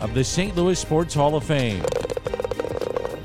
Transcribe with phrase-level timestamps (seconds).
[0.00, 0.54] of the St.
[0.56, 1.82] Louis Sports Hall of Fame.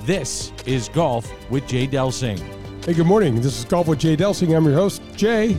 [0.02, 2.40] This is Golf with Jay Delsing.
[2.86, 3.36] Hey, good morning.
[3.36, 4.56] This is Golf with Jay Delsing.
[4.56, 5.58] I'm your host, Jay.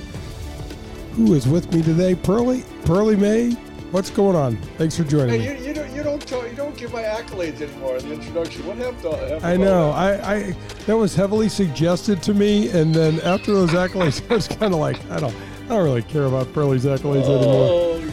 [1.13, 2.15] Who is with me today?
[2.15, 3.53] Pearly, Pearly May.
[3.93, 4.57] What's going on?
[4.77, 5.61] Thanks for joining Hey, me.
[5.61, 8.67] you, you don't you don't talk, you don't give my accolades anymore in the introduction.
[8.67, 9.03] What happened?
[9.03, 9.91] to- happened I know.
[9.93, 10.57] I, I
[10.87, 14.81] that was heavily suggested to me, and then after those accolades, I was kind of
[14.81, 15.35] like, I don't,
[15.67, 17.69] I don't really care about Pearly's accolades anymore.
[17.71, 18.13] Oh God.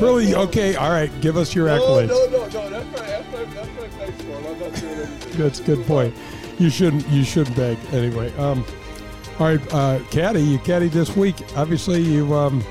[0.00, 2.08] Pearly, No, okay, all right, give us your accolades.
[2.08, 2.70] no, no, no.
[2.70, 4.36] That's my that's my that's my thanks for.
[4.36, 5.38] I'm not doing anything.
[5.38, 6.14] That's a good point.
[6.58, 8.34] You shouldn't, you shouldn't beg anyway.
[8.36, 8.64] Um,
[9.38, 11.36] all right, uh, caddy, you caddy this week.
[11.56, 12.62] Obviously, you um,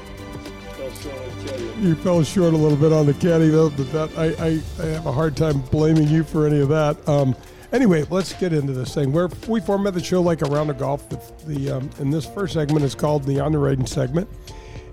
[0.79, 1.95] I'll show it, I tell you.
[1.95, 5.05] fell short a little bit on the caddy though, but that I, I, I have
[5.07, 7.07] a hard time blaming you for any of that.
[7.09, 7.35] Um,
[7.71, 9.11] anyway, let's get into this thing.
[9.11, 11.07] Where we format the show like a round of golf.
[11.09, 14.29] The, the um, and this first segment is called the on the range segment,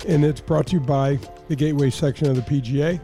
[0.05, 3.01] and it's brought to you by the Gateway section of the PGA.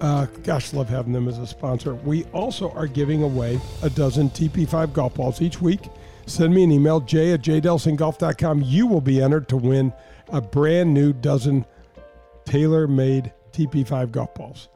[0.00, 1.94] Uh, gosh, love having them as a sponsor.
[1.94, 5.80] We also are giving away a dozen TP5 golf balls each week.
[6.26, 8.62] Send me an email, jay at jdelsinggolf.com.
[8.62, 9.92] You will be entered to win
[10.28, 11.66] a brand new dozen
[12.44, 14.68] TaylorMade TP5 golf balls.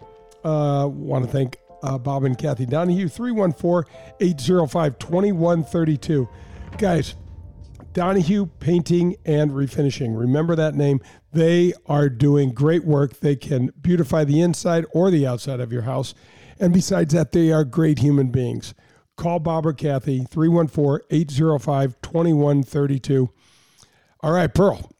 [0.42, 3.90] Uh, Want to thank uh, Bob and Kathy Donahue, 314
[4.20, 6.28] 805 2132.
[6.77, 7.14] Guys,
[7.95, 10.19] Donahue Painting and Refinishing.
[10.19, 11.00] Remember that name.
[11.33, 13.20] They are doing great work.
[13.20, 16.12] They can beautify the inside or the outside of your house.
[16.59, 18.75] And besides that, they are great human beings.
[19.17, 23.31] Call Bob or Kathy, 314 805 2132.
[24.20, 24.91] All right, Pearl.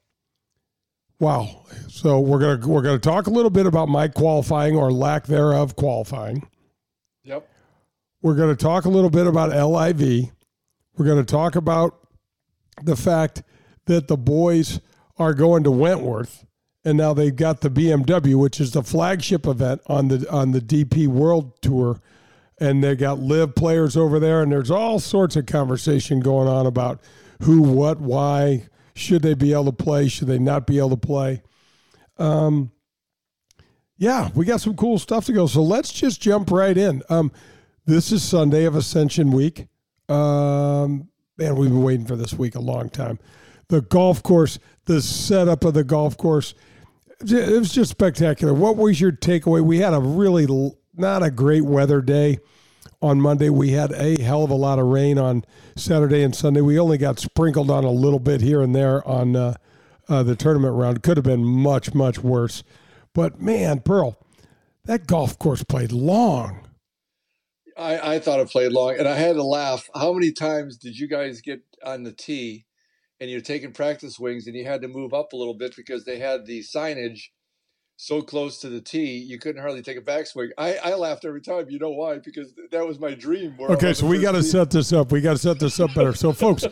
[1.19, 1.65] Wow.
[1.89, 5.75] So we're gonna we're gonna talk a little bit about my qualifying or lack thereof
[5.75, 6.49] qualifying.
[7.25, 7.49] Yep.
[8.23, 10.31] We're gonna talk a little bit about LIV.
[10.97, 12.04] We're gonna talk about
[12.83, 13.43] the fact
[13.87, 14.81] that the boys
[15.19, 16.45] are going to Wentworth,
[16.85, 20.61] and now they've got the BMW, which is the flagship event on the on the
[20.61, 22.01] DP World Tour,
[22.59, 26.67] and they got LIV players over there, and there's all sorts of conversation going on
[26.67, 27.01] about
[27.43, 30.97] who, what, why, should they be able to play, should they not be able to
[30.97, 31.43] play.
[32.19, 32.71] Um,
[33.97, 35.47] yeah, we got some cool stuff to go.
[35.47, 37.03] So let's just jump right in.
[37.09, 37.33] Um,
[37.87, 39.67] this is Sunday of Ascension Week.
[40.09, 43.19] Um, man, we've been waiting for this week a long time.
[43.69, 46.55] The golf course, the setup of the golf course,
[47.21, 48.53] it was just spectacular.
[48.53, 49.62] What was your takeaway?
[49.62, 50.47] We had a really
[50.94, 52.39] not a great weather day
[53.00, 53.50] on Monday.
[53.50, 55.44] We had a hell of a lot of rain on
[55.77, 56.61] Saturday and Sunday.
[56.61, 59.55] We only got sprinkled on a little bit here and there on uh,
[60.09, 61.03] uh, the tournament round.
[61.03, 62.62] Could have been much, much worse.
[63.15, 64.19] But man, Pearl,
[64.84, 66.64] that golf course played long.
[67.77, 69.89] I, I thought it played long, and I had to laugh.
[69.95, 72.67] How many times did you guys get on the tee,
[73.21, 76.05] and you're taking practice wings, and you had to move up a little bit because
[76.05, 77.29] they had the signage
[77.97, 80.49] so close to the tee, you couldn't hardly take a backswing.
[80.59, 81.71] I, I laughed every time.
[81.71, 82.19] You know why?
[82.19, 83.57] Because that was my dream.
[83.61, 85.12] Okay, so we got to set this up.
[85.12, 86.12] We got to set this up better.
[86.12, 86.65] So, folks,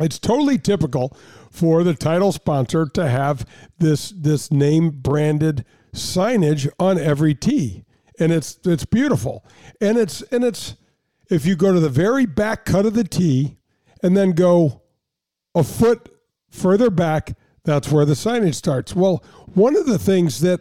[0.00, 1.16] it's totally typical
[1.50, 3.46] for the title sponsor to have
[3.78, 5.64] this this name branded
[5.94, 7.84] signage on every tee,
[8.20, 9.44] and it's it's beautiful.
[9.80, 10.76] And it's and it's
[11.28, 13.56] if you go to the very back cut of the tee
[14.02, 14.82] and then go
[15.54, 16.08] a foot
[16.50, 18.94] further back, that's where the signage starts.
[18.94, 20.60] Well, one of the things that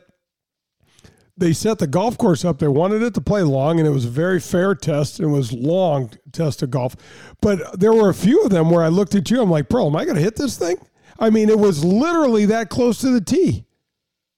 [1.40, 2.60] they set the golf course up.
[2.60, 5.20] They wanted it to play long, and it was a very fair test.
[5.20, 6.98] And it was long test of golf,
[7.42, 9.42] but there were a few of them where I looked at you.
[9.42, 10.78] I'm like, bro, am I going to hit this thing?
[11.18, 13.66] I mean, it was literally that close to the tee.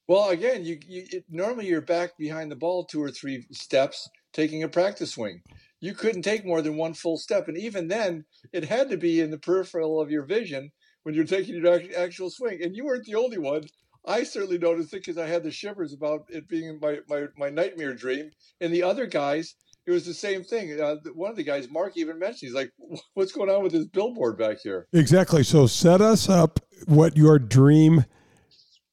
[0.08, 4.08] Well, again, you, you it, normally you're back behind the ball two or three steps
[4.32, 5.42] taking a practice swing.
[5.80, 9.20] You couldn't take more than one full step, and even then, it had to be
[9.20, 10.70] in the peripheral of your vision
[11.02, 12.60] when you're taking your actual swing.
[12.62, 13.64] And you weren't the only one.
[14.04, 17.50] I certainly noticed it because I had the shivers about it being my, my, my
[17.50, 18.30] nightmare dream.
[18.60, 19.54] And the other guys,
[19.86, 20.80] it was the same thing.
[20.80, 22.70] Uh, one of the guys, Mark, even mentioned, he's like,
[23.14, 25.42] "What's going on with this billboard back here?" Exactly.
[25.42, 28.04] So set us up what your dream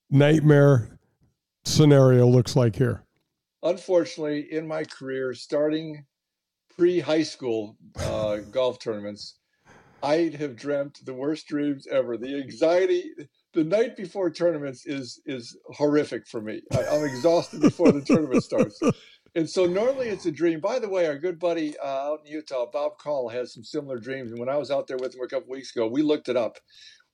[0.10, 0.99] nightmare
[1.66, 3.04] scenario looks like here.
[3.64, 6.06] unfortunately, in my career, starting
[6.78, 9.36] pre high school uh, golf tournaments,
[10.02, 12.18] I'd have dreamt the worst dreams ever.
[12.18, 13.12] The anxiety
[13.54, 16.62] the night before tournaments is is horrific for me.
[16.74, 18.80] I, I'm exhausted before the tournament starts.
[19.36, 20.60] And so normally it's a dream.
[20.60, 24.00] By the way, our good buddy uh, out in Utah, Bob Call, has some similar
[24.00, 24.32] dreams.
[24.32, 26.38] And when I was out there with him a couple weeks ago, we looked it
[26.38, 26.58] up.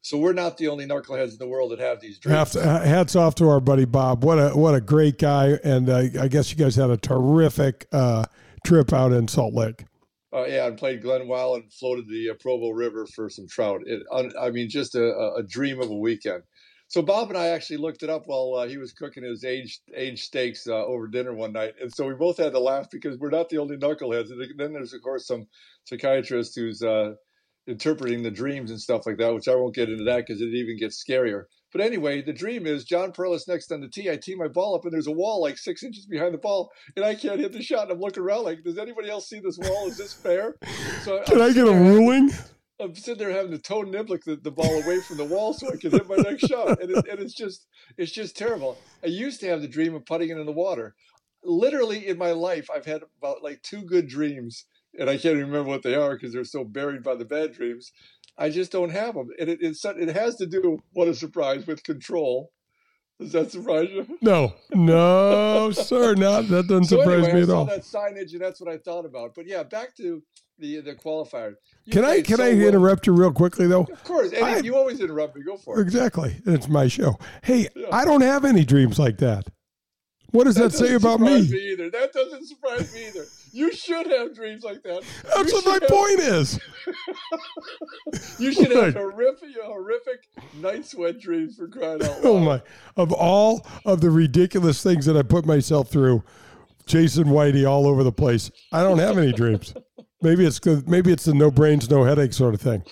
[0.06, 2.54] So we're not the only knuckleheads in the world that have these dreams.
[2.54, 4.24] Hats off to our buddy Bob.
[4.24, 7.88] What a what a great guy, and uh, I guess you guys had a terrific
[7.92, 8.26] uh,
[8.64, 9.86] trip out in Salt Lake.
[10.32, 13.82] Uh, yeah, and played Glenwild and floated the uh, Provo River for some trout.
[13.88, 14.04] It,
[14.40, 16.44] I mean, just a, a dream of a weekend.
[16.88, 19.82] So Bob and I actually looked it up while uh, he was cooking his aged
[19.96, 23.18] aged steaks uh, over dinner one night, and so we both had to laugh because
[23.18, 24.30] we're not the only knuckleheads.
[24.30, 25.48] And then there's of course some
[25.86, 27.16] psychiatrist who's uh,
[27.68, 30.54] interpreting the dreams and stuff like that, which I won't get into that because it
[30.54, 31.46] even gets scarier.
[31.72, 34.10] But anyway, the dream is John Perlis next on the tee.
[34.10, 36.72] I tee my ball up, and there's a wall like six inches behind the ball,
[36.96, 37.84] and I can't hit the shot.
[37.84, 39.88] And I'm looking around like, does anybody else see this wall?
[39.88, 40.56] Is this fair?
[41.02, 42.32] So can I'm i get a ruling?
[42.80, 45.68] I'm sitting there having to toe niblick the, the ball away from the wall so
[45.68, 47.68] I can hit my next shot, and, it, and it's just
[47.98, 48.78] it's just terrible.
[49.04, 50.96] I used to have the dream of putting it in the water.
[51.44, 54.66] Literally in my life, I've had about like two good dreams
[55.00, 57.54] and I can't even remember what they are because they're so buried by the bad
[57.54, 57.92] dreams.
[58.38, 60.80] I just don't have them, and it it has to do.
[60.94, 62.52] What a surprise with control.
[63.20, 64.06] Does that surprise you?
[64.22, 66.16] No, no, sir.
[66.16, 67.66] Not that doesn't so surprise anyway, me at all.
[67.66, 69.36] That signage, and that's what I thought about.
[69.36, 70.22] But yeah, back to
[70.60, 71.56] the the qualifier.
[71.86, 73.84] You can I can so I interrupt you real quickly though?
[73.84, 75.44] Of course, I, you always interrupt me.
[75.44, 75.84] Go for it.
[75.84, 77.18] Exactly, it's my show.
[77.42, 77.88] Hey, yeah.
[77.92, 79.48] I don't have any dreams like that.
[80.32, 81.50] What does that, that say about me?
[81.50, 81.72] me?
[81.72, 83.26] Either that doesn't surprise me either.
[83.56, 85.02] You should have dreams like that.
[85.34, 86.60] That's you what my have, point is.
[88.38, 92.36] you should have horrific, horrific night sweat dreams for crying out oh, loud.
[92.36, 92.62] Oh my!
[92.98, 96.22] Of all of the ridiculous things that I put myself through,
[96.86, 98.52] Jason Whitey all over the place.
[98.74, 99.74] I don't have any dreams.
[100.22, 100.90] Maybe it's good.
[100.90, 102.84] Maybe it's the no brains, no headache sort of thing.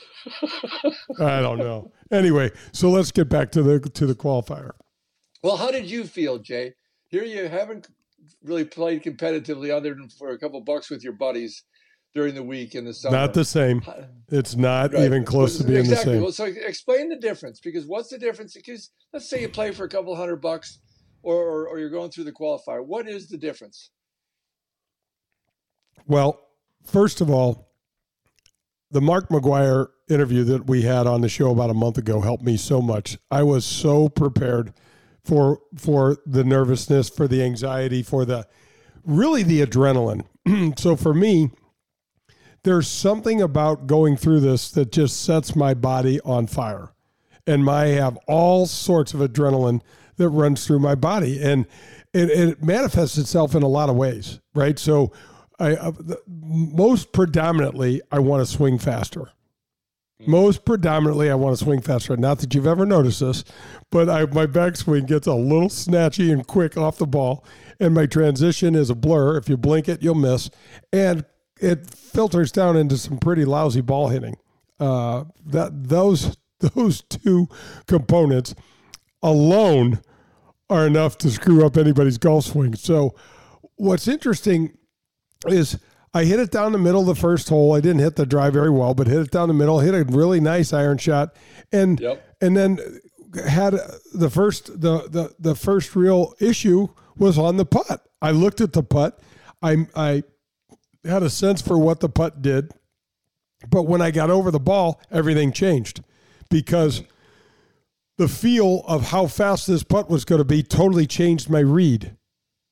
[1.19, 1.91] I don't know.
[2.09, 4.71] Anyway, so let's get back to the to the qualifier.
[5.43, 6.75] Well, how did you feel, Jay?
[7.09, 7.89] Here you haven't
[8.43, 11.63] really played competitively other than for a couple bucks with your buddies
[12.13, 13.17] during the week in the summer.
[13.17, 13.81] Not the same.
[14.29, 15.03] It's not right.
[15.03, 16.13] even close to being exactly.
[16.13, 16.23] the same.
[16.23, 18.53] Well, so explain the difference because what's the difference?
[18.53, 20.79] Because let's say you play for a couple hundred bucks
[21.23, 22.85] or, or, or you're going through the qualifier.
[22.85, 23.89] What is the difference?
[26.05, 26.39] Well,
[26.85, 27.71] first of all,
[28.91, 32.43] the Mark McGwire interview that we had on the show about a month ago helped
[32.43, 33.17] me so much.
[33.31, 34.73] I was so prepared
[35.23, 38.47] for for the nervousness, for the anxiety, for the
[39.03, 40.25] really the adrenaline.
[40.79, 41.51] so for me,
[42.63, 46.93] there's something about going through this that just sets my body on fire.
[47.45, 49.81] And I have all sorts of adrenaline
[50.15, 51.43] that runs through my body.
[51.43, 51.67] And
[52.13, 54.79] it, it manifests itself in a lot of ways, right?
[54.79, 55.11] So,
[55.59, 55.91] I, uh,
[56.27, 59.29] most predominantly, I want to swing faster.
[60.27, 62.15] Most predominantly, I want to swing faster.
[62.17, 63.43] Not that you've ever noticed this,
[63.91, 67.45] but I, my backswing gets a little snatchy and quick off the ball,
[67.79, 69.37] and my transition is a blur.
[69.37, 70.49] If you blink it, you'll miss,
[70.91, 71.25] and
[71.59, 74.35] it filters down into some pretty lousy ball hitting.
[74.79, 77.47] Uh, that those those two
[77.87, 78.55] components
[79.21, 79.99] alone
[80.69, 82.75] are enough to screw up anybody's golf swing.
[82.75, 83.15] So,
[83.75, 84.77] what's interesting
[85.47, 85.79] is
[86.13, 87.73] I hit it down the middle of the first hole.
[87.73, 89.79] I didn't hit the drive very well, but hit it down the middle.
[89.79, 91.35] Hit a really nice iron shot,
[91.71, 92.35] and yep.
[92.39, 92.79] and then
[93.47, 93.75] had
[94.13, 98.07] the first the, the the first real issue was on the putt.
[98.21, 99.19] I looked at the putt.
[99.61, 100.23] I I
[101.03, 102.71] had a sense for what the putt did,
[103.69, 106.03] but when I got over the ball, everything changed
[106.49, 107.01] because
[108.17, 112.15] the feel of how fast this putt was going to be totally changed my read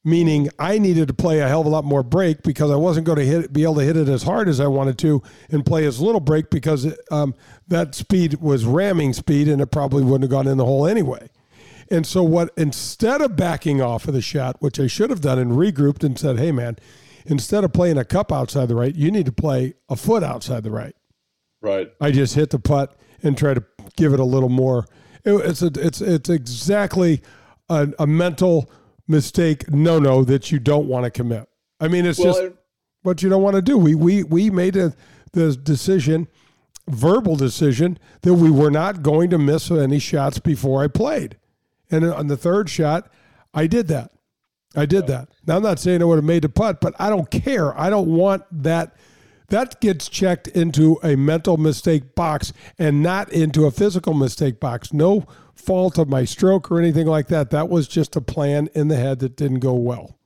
[0.04, 3.06] meaning I needed to play a hell of a lot more break because I wasn't
[3.06, 5.66] going to hit be able to hit it as hard as I wanted to and
[5.66, 7.36] play as little break because um,
[7.68, 11.30] that speed was ramming speed and it probably wouldn't have gone in the hole anyway.
[11.92, 15.38] And so what instead of backing off of the shot, which I should have done
[15.38, 16.78] and regrouped and said, "Hey man,
[17.26, 20.64] instead of playing a cup outside the right, you need to play a foot outside
[20.64, 20.96] the right."
[21.62, 21.92] Right.
[22.00, 23.64] I just hit the putt and try to
[23.98, 24.88] give it a little more.
[25.24, 27.22] It, it's a, it's it's exactly
[27.70, 28.72] a, a mental
[29.12, 31.48] mistake no no that you don't want to commit.
[31.80, 32.56] I mean, it's well, just it,
[33.04, 33.78] what you don't want to do.
[33.78, 34.94] We we we made a
[35.34, 36.28] the decision,
[36.88, 41.38] verbal decision that we were not going to miss any shots before I played,
[41.90, 43.12] and on the third shot,
[43.54, 44.12] I did that.
[44.76, 45.30] I did that.
[45.46, 47.78] Now I'm not saying I would have made the putt, but I don't care.
[47.78, 48.96] I don't want that.
[49.50, 54.94] That gets checked into a mental mistake box and not into a physical mistake box.
[54.94, 57.50] No fault of my stroke or anything like that.
[57.50, 60.18] That was just a plan in the head that didn't go well.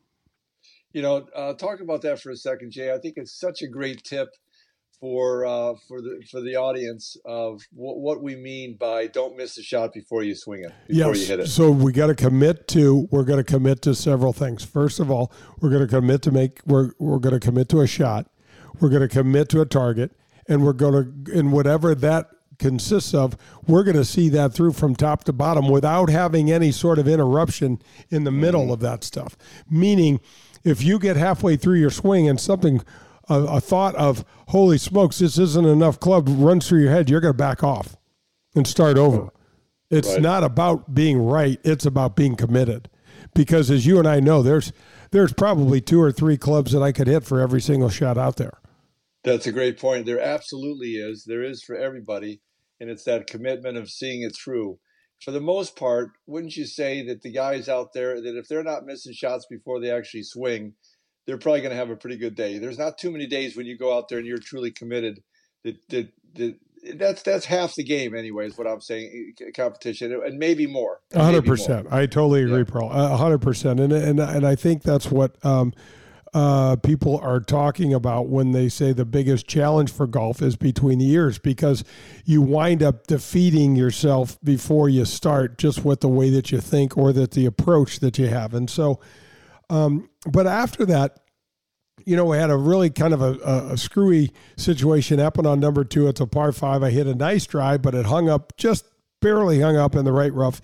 [0.93, 2.93] You know, uh, talk about that for a second, Jay.
[2.93, 4.29] I think it's such a great tip
[4.99, 9.57] for uh, for the for the audience of what, what we mean by don't miss
[9.57, 11.21] a shot before you swing it before yes.
[11.21, 11.47] you hit it.
[11.47, 14.63] So we got to commit to we're going to commit to several things.
[14.63, 17.81] First of all, we're going to commit to make we're we're going to commit to
[17.81, 18.27] a shot.
[18.79, 20.11] We're going to commit to a target,
[20.47, 23.35] and we're going to in whatever that consists of,
[23.67, 27.07] we're going to see that through from top to bottom without having any sort of
[27.07, 29.35] interruption in the middle of that stuff.
[29.69, 30.19] Meaning,
[30.63, 32.81] if you get halfway through your swing and something
[33.29, 37.19] a, a thought of holy smokes this isn't enough club runs through your head you're
[37.21, 37.97] going to back off
[38.55, 39.29] and start over
[39.89, 40.21] it's Right.
[40.21, 42.87] not about being right it's about being committed
[43.33, 44.71] because as you and i know there's
[45.09, 48.35] there's probably two or three clubs that i could hit for every single shot out
[48.37, 48.59] there
[49.23, 50.05] That's a great point.
[50.05, 51.23] There absolutely is.
[51.25, 52.41] There is for everybody,
[52.79, 54.79] and it's that commitment of seeing it through.
[55.23, 58.63] For the most part, wouldn't you say that the guys out there that if they're
[58.63, 60.73] not missing shots before they actually swing,
[61.25, 62.59] they're probably going to have a pretty good day.
[62.59, 65.21] There's not too many days when you go out there and you're truly committed.
[65.63, 66.55] That that, that
[66.97, 68.45] that's that's half the game anyway.
[68.45, 69.33] Is what I'm saying.
[69.41, 70.99] eh, Competition and maybe more.
[71.13, 71.55] A hundred Maybe more.
[71.57, 71.87] percent.
[71.91, 72.63] I totally agree, Yeah.
[72.65, 72.89] Pearl.
[72.91, 73.79] A hundred percent.
[73.79, 75.73] And and and I think that's what um,
[76.35, 80.99] uh, people are talking about when they say the biggest challenge for golf is between
[80.99, 81.85] the years because
[82.25, 86.97] you wind up defeating yourself before you start just with the way that you think
[86.97, 88.53] or that the approach that you have.
[88.53, 88.99] And so,
[89.69, 91.21] um, but after that,
[92.05, 95.61] you know, we had a really kind of a, a, a screwy situation happen on
[95.61, 96.09] number two.
[96.09, 96.83] It's a par five.
[96.83, 98.83] I hit a nice drive, but it hung up just
[99.21, 100.59] barely hung up in the right rough.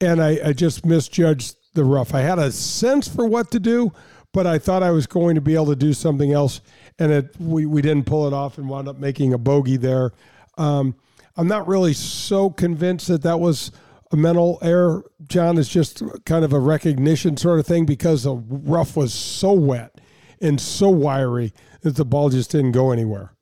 [0.00, 2.14] And I, I just misjudged the rough.
[2.14, 3.92] I had a sense for what to do,
[4.32, 6.60] but I thought I was going to be able to do something else.
[6.98, 10.12] And it, we, we didn't pull it off and wound up making a bogey there.
[10.58, 10.94] Um,
[11.36, 13.72] I'm not really so convinced that that was
[14.12, 15.58] a mental error, John.
[15.58, 20.00] It's just kind of a recognition sort of thing because the rough was so wet
[20.40, 23.34] and so wiry that the ball just didn't go anywhere.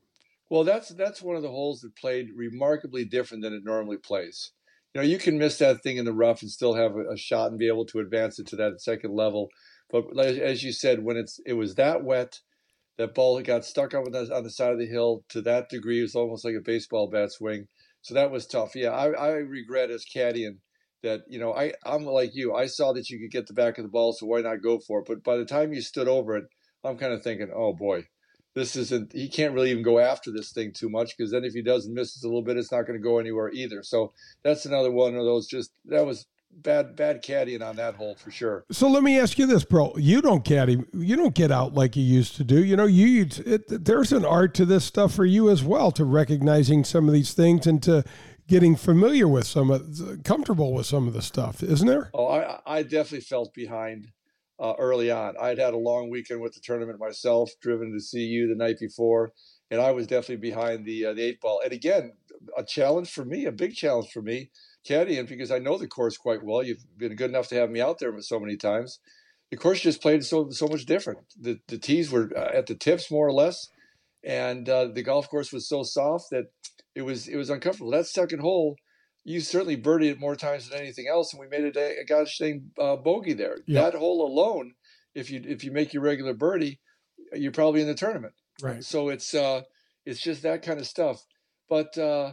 [0.51, 4.53] Well, that's that's one of the holes that played remarkably different than it normally plays.
[4.95, 7.17] You know, you can miss that thing in the rough and still have a, a
[7.17, 9.49] shot and be able to advance it to that second level.
[9.91, 12.41] But as you said, when it's it was that wet,
[12.99, 16.01] that ball got stuck on the on the side of the hill to that degree.
[16.01, 17.69] It was almost like a baseball bat swing.
[18.03, 18.75] So that was tough.
[18.75, 20.59] Yeah, I, I regret as caddying
[21.03, 22.55] that you know I I'm like you.
[22.55, 24.79] I saw that you could get the back of the ball, so why not go
[24.79, 25.07] for it?
[25.07, 26.45] But by the time you stood over it,
[26.85, 28.05] I'm kind of thinking, oh boy,
[28.55, 29.13] this isn't.
[29.13, 31.89] He can't really even go after this thing too much because then if he does
[31.89, 33.83] miss it a little bit, it's not going to go anywhere either.
[33.83, 35.47] So that's another one of those.
[35.47, 38.65] Just that was bad bad caddying on that hole for sure.
[38.71, 39.95] So let me ask you this, bro.
[39.97, 40.83] You don't caddy.
[40.93, 42.65] You don't get out like you used to do.
[42.65, 46.05] You know, you it, there's an art to this stuff for you as well, to
[46.05, 48.05] recognizing some of these things and to
[48.47, 52.11] getting familiar with some of, comfortable with some of the stuff, isn't there?
[52.15, 54.09] Oh, I I definitely felt behind
[54.59, 55.35] uh, early on.
[55.41, 58.79] I'd had a long weekend with the tournament myself, driven to see you the night
[58.81, 59.33] before,
[59.71, 61.61] and I was definitely behind the uh, the eight ball.
[61.63, 62.13] And again,
[62.57, 64.51] a challenge for me, a big challenge for me,
[64.89, 66.63] caddying because I know the course quite well.
[66.63, 69.01] You've been good enough to have me out there so many times.
[69.51, 71.21] The course just played so so much different.
[71.41, 73.69] The the tees were uh, at the tips more or less,
[74.25, 76.47] and uh, the golf course was so soft that
[76.95, 77.91] it was it was uncomfortable.
[77.91, 78.77] That second hole,
[79.25, 82.37] you certainly birdied it more times than anything else, and we made a, a gosh
[82.39, 83.59] dang uh, bogey there.
[83.69, 84.75] That hole alone,
[85.15, 86.81] if you if you make your regular birdie,
[87.33, 88.35] you're probably in the tournament.
[88.61, 88.85] Right.
[88.85, 89.63] So it's uh
[90.05, 91.25] it's just that kind of stuff.
[91.69, 92.33] But uh,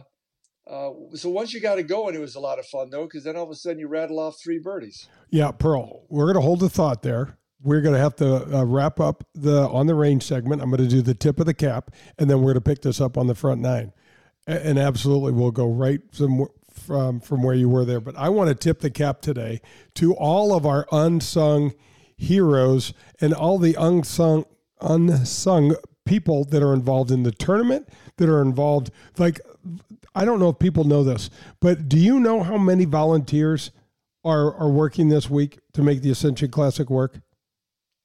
[0.68, 3.24] uh, so once you got it going, it was a lot of fun though, because
[3.24, 5.08] then all of a sudden you rattle off three birdies.
[5.30, 6.04] Yeah, Pearl.
[6.08, 7.38] We're going to hold the thought there.
[7.62, 10.62] We're going to have to uh, wrap up the on the range segment.
[10.62, 12.82] I'm going to do the tip of the cap, and then we're going to pick
[12.82, 13.92] this up on the front nine.
[14.46, 18.00] And absolutely, we'll go right from from from where you were there.
[18.00, 19.60] But I want to tip the cap today
[19.94, 21.74] to all of our unsung
[22.16, 24.44] heroes and all the unsung
[24.80, 28.90] unsung people that are involved in the tournament that are involved.
[29.18, 29.40] Like,
[30.16, 31.28] I don't know if people know this,
[31.60, 33.70] but do you know how many volunteers
[34.24, 37.20] are are working this week to make the Ascension Classic work?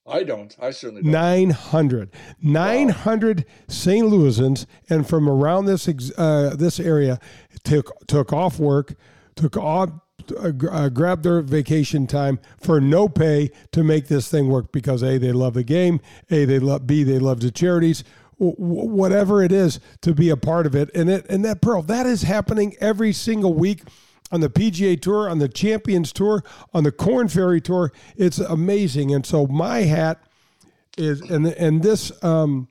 [0.06, 0.54] I don't.
[0.60, 1.12] I certainly don't.
[1.12, 4.06] 900 900 St.
[4.06, 5.88] Louisans and from around this
[6.18, 7.18] uh, this area
[7.64, 8.96] took took off work
[9.36, 9.92] took off
[10.38, 15.02] uh, uh, grabbed their vacation time for no pay to make this thing work because
[15.02, 18.04] a they love the game a they love b they love the charities
[18.44, 22.08] whatever it is to be a part of it and it and that pearl that
[22.08, 23.84] is happening every single week
[24.32, 26.44] on the PGA Tour, on the Champions Tour,
[26.74, 27.92] on the Corn Ferry Tour.
[28.16, 29.14] It's amazing.
[29.14, 30.24] And so my hat
[30.98, 32.68] is, and and this, um,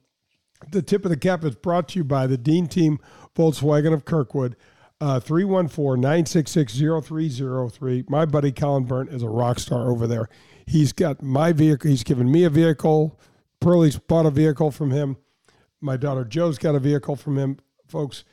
[0.73, 2.99] the tip of the cap is brought to you by the Dean Team
[3.37, 4.57] Volkswagen of Kirkwood.
[5.01, 8.05] uh, 314 966 0303.
[8.09, 10.29] My buddy Colin Burnt is a rock star over there.
[10.67, 13.19] He's got my vehicle, he's given me a vehicle.
[13.61, 15.17] Pearlie's bought a vehicle from him.
[15.81, 17.59] My daughter Joe's got a vehicle from him.
[17.87, 18.25] Folks,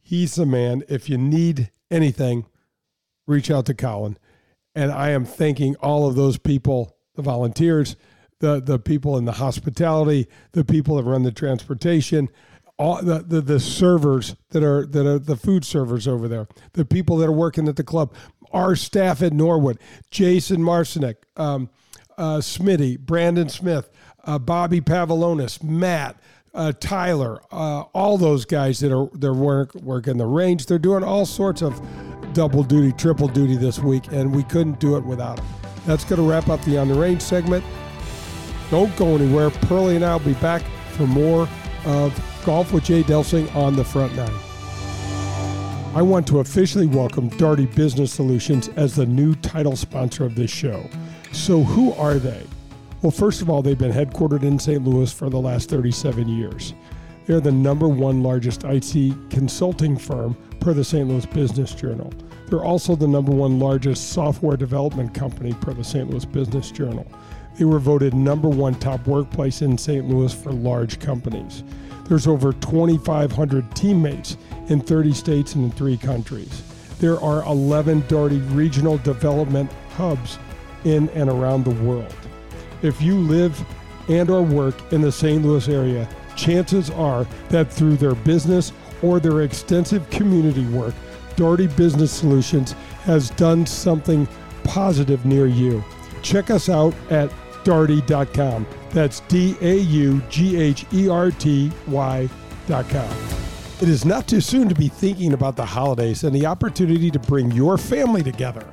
[0.00, 0.82] he's the man.
[0.88, 2.46] If you need anything,
[3.26, 4.18] reach out to Colin.
[4.74, 7.96] And I am thanking all of those people, the volunteers,
[8.40, 12.28] the, the people in the hospitality, the people that run the transportation,
[12.78, 16.84] all the, the, the servers that are that are the food servers over there, the
[16.84, 18.14] people that are working at the club,
[18.52, 19.78] our staff at Norwood,
[20.10, 21.70] Jason Marcinek, um,
[22.18, 23.90] uh, Smitty, Brandon Smith,
[24.24, 26.18] uh, Bobby Pavlonis, Matt,
[26.54, 30.66] uh, Tyler, uh, all those guys that are they're work, working the range.
[30.66, 31.80] They're doing all sorts of
[32.34, 35.46] double duty, triple duty this week, and we couldn't do it without them.
[35.86, 37.64] That's going to wrap up the on the range segment.
[38.70, 39.50] Don't go anywhere.
[39.50, 41.48] Pearlie and I will be back for more
[41.84, 44.32] of Golf with Jay Delsing on the front nine.
[45.94, 50.50] I want to officially welcome Daugherty Business Solutions as the new title sponsor of this
[50.50, 50.88] show.
[51.32, 52.46] So, who are they?
[53.02, 54.84] Well, first of all, they've been headquartered in St.
[54.84, 56.72] Louis for the last 37 years.
[57.26, 61.08] They're the number one largest IT consulting firm per the St.
[61.08, 62.12] Louis Business Journal.
[62.46, 66.08] They're also the number one largest software development company per the St.
[66.10, 67.04] Louis Business Journal.
[67.58, 70.08] They were voted number one top workplace in St.
[70.08, 71.64] Louis for large companies.
[72.08, 74.36] There's over 2,500 teammates
[74.68, 76.62] in 30 states and in three countries.
[77.00, 80.38] There are 11 Daugherty regional development hubs
[80.84, 82.14] in and around the world.
[82.82, 83.64] If you live
[84.08, 85.44] and or work in the St.
[85.44, 88.72] Louis area, chances are that through their business
[89.02, 90.94] or their extensive community work,
[91.36, 92.72] Daugherty Business Solutions
[93.04, 94.28] has done something
[94.64, 95.82] positive near you.
[96.22, 97.30] Check us out at
[97.64, 98.66] daugherty.com.
[98.90, 103.16] That's D A U G H E R T Y.com.
[103.80, 107.18] It is not too soon to be thinking about the holidays and the opportunity to
[107.18, 108.64] bring your family together.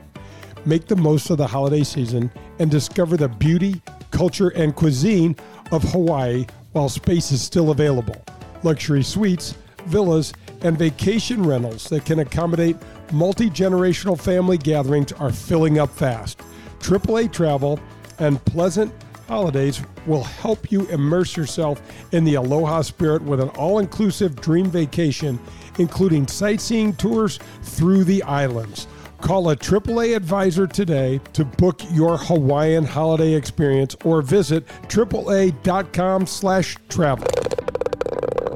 [0.65, 5.35] Make the most of the holiday season and discover the beauty, culture, and cuisine
[5.71, 8.15] of Hawaii while space is still available.
[8.63, 12.75] Luxury suites, villas, and vacation rentals that can accommodate
[13.11, 16.39] multi generational family gatherings are filling up fast.
[16.79, 17.79] AAA Travel
[18.19, 18.93] and Pleasant
[19.27, 21.81] Holidays will help you immerse yourself
[22.13, 25.39] in the Aloha spirit with an all inclusive dream vacation,
[25.77, 28.87] including sightseeing tours through the islands.
[29.21, 36.77] Call a AAA advisor today to book your Hawaiian holiday experience or visit AAA.com slash
[36.87, 37.27] travel.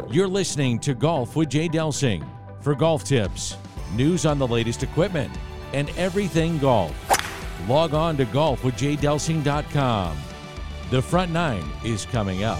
[0.09, 2.25] You're listening to Golf with Jay Delsing.
[2.61, 3.57] For golf tips,
[3.93, 5.31] news on the latest equipment,
[5.73, 6.95] and everything golf,
[7.67, 10.17] log on to golfwithjaydelsing.com.
[10.91, 12.59] The front nine is coming up.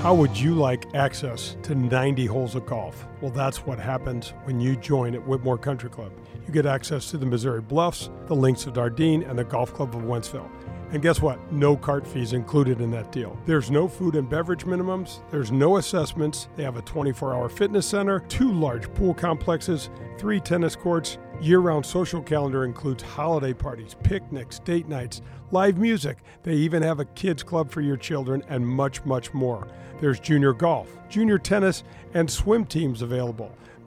[0.00, 3.06] How would you like access to 90 holes of golf?
[3.20, 6.12] Well, that's what happens when you join at Whitmoor Country Club.
[6.46, 9.94] You get access to the Missouri Bluffs, the Links of Dardenne, and the Golf Club
[9.94, 10.50] of Wentzville.
[10.92, 11.52] And guess what?
[11.52, 13.38] No cart fees included in that deal.
[13.46, 16.48] There's no food and beverage minimums, there's no assessments.
[16.56, 21.18] They have a 24 hour fitness center, two large pool complexes, three tennis courts.
[21.40, 25.22] Year round social calendar includes holiday parties, picnics, date nights,
[25.52, 26.18] live music.
[26.42, 29.68] They even have a kids club for your children and much, much more.
[30.00, 33.54] There's junior golf, junior tennis, and swim teams available.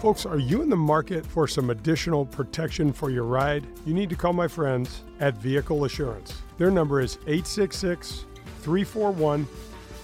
[0.00, 3.66] Folks, are you in the market for some additional protection for your ride?
[3.86, 6.42] You need to call my friends at Vehicle Assurance.
[6.58, 8.26] Their number is 866
[8.60, 9.48] 341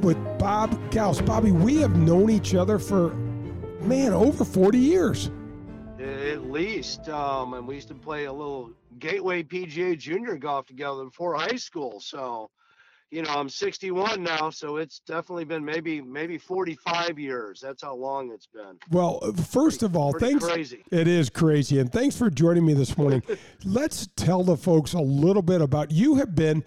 [0.01, 1.19] with Bob Gauss.
[1.21, 3.09] Bobby, we have known each other for,
[3.81, 5.29] man, over 40 years
[6.01, 7.09] at least.
[7.09, 11.55] Um, and we used to play a little Gateway PGA Junior golf together before high
[11.55, 11.99] school.
[11.99, 12.49] So,
[13.09, 17.59] you know, I'm 61 now, so it's definitely been maybe maybe 45 years.
[17.59, 18.77] That's how long it's been.
[18.89, 20.45] Well, first of all, Pretty thanks.
[20.45, 20.83] crazy.
[20.91, 23.21] It is crazy, and thanks for joining me this morning.
[23.65, 26.15] Let's tell the folks a little bit about you.
[26.15, 26.63] Have been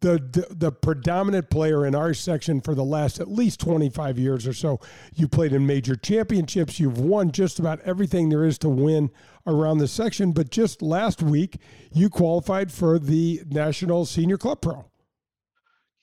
[0.00, 4.52] the, the predominant player in our section for the last at least 25 years or
[4.52, 4.80] so.
[5.14, 6.78] You played in major championships.
[6.78, 9.10] You've won just about everything there is to win
[9.46, 10.32] around the section.
[10.32, 11.58] But just last week,
[11.92, 14.84] you qualified for the National Senior Club Pro.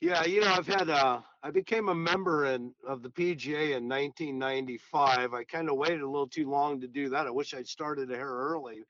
[0.01, 0.89] Yeah, you know, I've had
[1.45, 5.33] I became a member in of the PGA in 1995.
[5.33, 7.27] I kind of waited a little too long to do that.
[7.27, 8.83] I wish I'd started a hair early.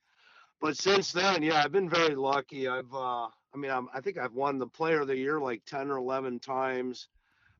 [0.61, 2.67] But since then, yeah, I've been very lucky.
[2.67, 5.63] I've uh I mean, I'm, I think I've won the player of the year like
[5.65, 7.07] 10 or 11 times.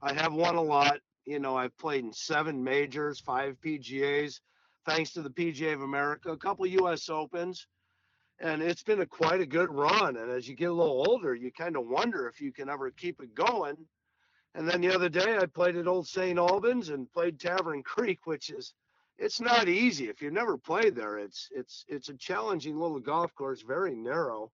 [0.02, 1.00] I have won a lot.
[1.26, 4.42] You know, I've played in seven majors, five PGAs,
[4.86, 7.66] thanks to the PGA of America, a couple US Opens
[8.40, 10.18] and it's been a quite a good run.
[10.18, 12.92] And as you get a little older, you kind of wonder if you can ever
[12.92, 13.78] keep it going.
[14.54, 16.38] And then the other day, I played at Old St.
[16.38, 18.74] Albans and played Tavern Creek, which is
[19.18, 21.18] it's not easy if you've never played there.
[21.18, 24.52] It's it's it's a challenging little golf course, very narrow.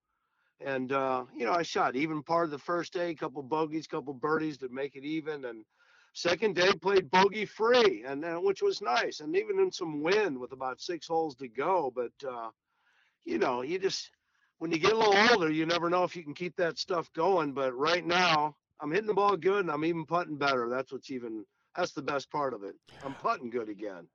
[0.66, 3.88] And uh, you know, I shot even part of the first day, a couple bogeys,
[3.88, 5.66] couple birdies to make it even, and
[6.14, 10.38] second day played bogey free, and then which was nice, and even in some wind
[10.40, 11.92] with about six holes to go.
[11.96, 12.50] But uh,
[13.26, 14.12] you know, you just
[14.60, 17.12] when you get a little older, you never know if you can keep that stuff
[17.14, 17.54] going.
[17.54, 20.70] But right now, I'm hitting the ball good and I'm even putting better.
[20.70, 21.46] That's what's even
[21.76, 22.76] that's the best part of it.
[23.04, 24.08] I'm putting good again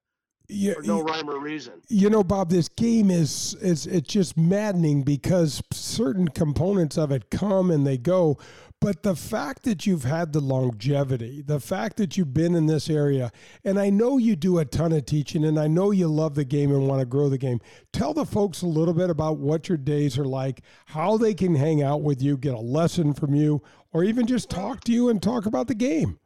[0.49, 1.83] Yeah, for no rhyme or reason.
[1.89, 7.31] You know, Bob, this game is is it's just maddening because certain components of it
[7.31, 8.39] come and they go.
[8.79, 12.91] But the fact that you've had the longevity, the fact that you've been in this
[12.91, 13.33] area,
[13.65, 16.45] and I know you do a ton of teaching and I know you love the
[16.45, 17.61] game and want to grow the game.
[17.93, 21.55] Tell the folks a little bit about what your days are like, how they can
[21.55, 25.09] hang out with you, get a lesson from you, or even just talk to you
[25.09, 26.19] and talk about the game.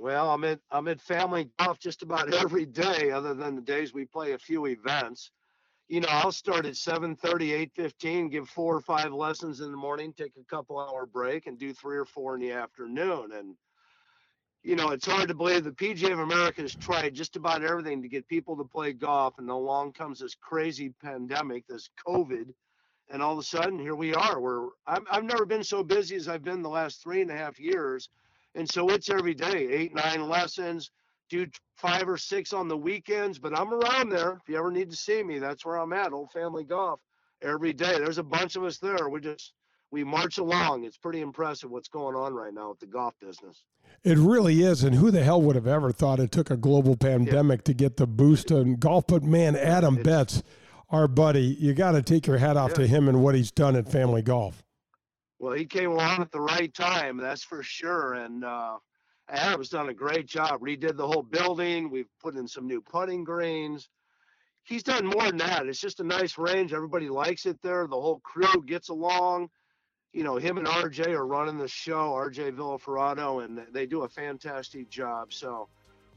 [0.00, 3.92] Well, I'm at I'm at family golf just about every day, other than the days
[3.92, 5.30] we play a few events.
[5.88, 10.14] You know, I'll start at 7:30, 8:15, give four or five lessons in the morning,
[10.14, 13.32] take a couple hour break, and do three or four in the afternoon.
[13.32, 13.54] And
[14.62, 18.00] you know, it's hard to believe the PGA of America has tried just about everything
[18.00, 22.54] to get people to play golf, and along comes this crazy pandemic, this COVID,
[23.10, 24.40] and all of a sudden here we are.
[24.40, 27.36] We're I've, I've never been so busy as I've been the last three and a
[27.36, 28.08] half years,
[28.54, 30.90] and so it's every day, eight, nine lessons,
[31.28, 34.32] do five or six on the weekends, but I'm around there.
[34.32, 37.00] If you ever need to see me, that's where I'm at, Old Family Golf,
[37.42, 37.98] every day.
[37.98, 39.08] There's a bunch of us there.
[39.08, 39.52] We just
[39.90, 40.84] we march along.
[40.84, 43.64] It's pretty impressive what's going on right now with the golf business.
[44.04, 44.84] It really is.
[44.84, 47.96] And who the hell would have ever thought it took a global pandemic to get
[47.96, 49.06] the boost in golf?
[49.08, 50.42] But man, Adam It's- Betts,
[50.90, 53.76] our buddy, you got to take your hat off to him and what he's done
[53.76, 54.62] at Family Golf.
[55.40, 58.12] Well, he came along at the right time, that's for sure.
[58.12, 58.76] And uh,
[59.30, 60.60] Adam's done a great job.
[60.60, 61.90] Redid the whole building.
[61.90, 63.88] We've put in some new putting greens.
[64.64, 65.66] He's done more than that.
[65.66, 66.74] It's just a nice range.
[66.74, 67.86] Everybody likes it there.
[67.86, 69.48] The whole crew gets along.
[70.12, 74.08] You know, him and RJ are running the show, RJ Villaferrado, and they do a
[74.08, 75.32] fantastic job.
[75.32, 75.68] So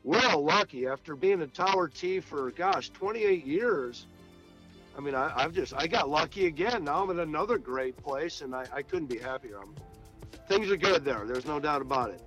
[0.03, 4.05] we're all lucky after being a Tower Tee for, gosh, 28 years.
[4.97, 6.83] I mean, I, I've just I got lucky again.
[6.83, 9.59] Now I'm in another great place, and I, I couldn't be happier.
[9.61, 9.75] I'm,
[10.47, 11.25] things are good there.
[11.25, 12.21] There's no doubt about it.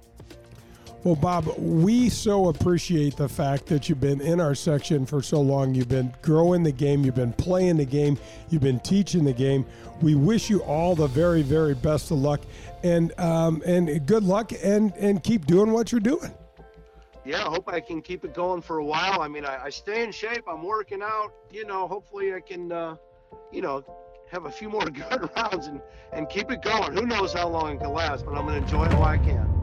[1.04, 5.40] Well, Bob, we so appreciate the fact that you've been in our section for so
[5.40, 5.72] long.
[5.72, 8.18] You've been growing the game, you've been playing the game,
[8.50, 9.64] you've been teaching the game.
[10.02, 12.40] We wish you all the very, very best of luck,
[12.82, 16.32] and um, and good luck, and and keep doing what you're doing.
[17.26, 19.20] Yeah, I hope I can keep it going for a while.
[19.20, 20.44] I mean, I, I stay in shape.
[20.48, 21.32] I'm working out.
[21.50, 22.94] You know, hopefully I can, uh,
[23.50, 23.84] you know,
[24.30, 25.80] have a few more good rounds and
[26.12, 26.92] and keep it going.
[26.92, 29.55] Who knows how long it can last, but I'm gonna enjoy it while I can.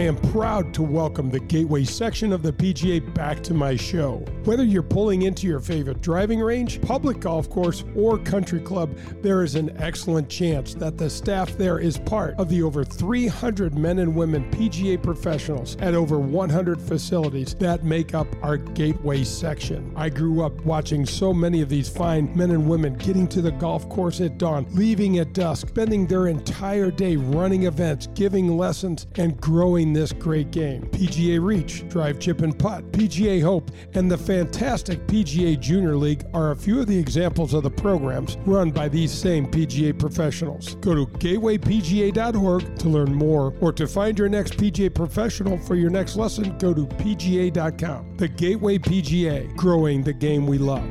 [0.00, 4.24] I am proud to welcome the Gateway section of the PGA back to my show.
[4.44, 9.42] Whether you're pulling into your favorite driving range, public golf course, or country club, there
[9.42, 13.98] is an excellent chance that the staff there is part of the over 300 men
[13.98, 19.92] and women PGA professionals at over 100 facilities that make up our Gateway section.
[19.96, 23.52] I grew up watching so many of these fine men and women getting to the
[23.52, 29.06] golf course at dawn, leaving at dusk, spending their entire day running events, giving lessons,
[29.16, 30.82] and growing this great game.
[30.90, 36.52] PGA Reach, Drive Chip and Putt, PGA Hope, and the fantastic PGA Junior League are
[36.52, 40.74] a few of the examples of the programs run by these same PGA professionals.
[40.76, 45.90] Go to gatewaypga.org to learn more or to find your next PGA professional for your
[45.90, 48.16] next lesson, go to pga.com.
[48.16, 50.88] The Gateway PGA, growing the game we love.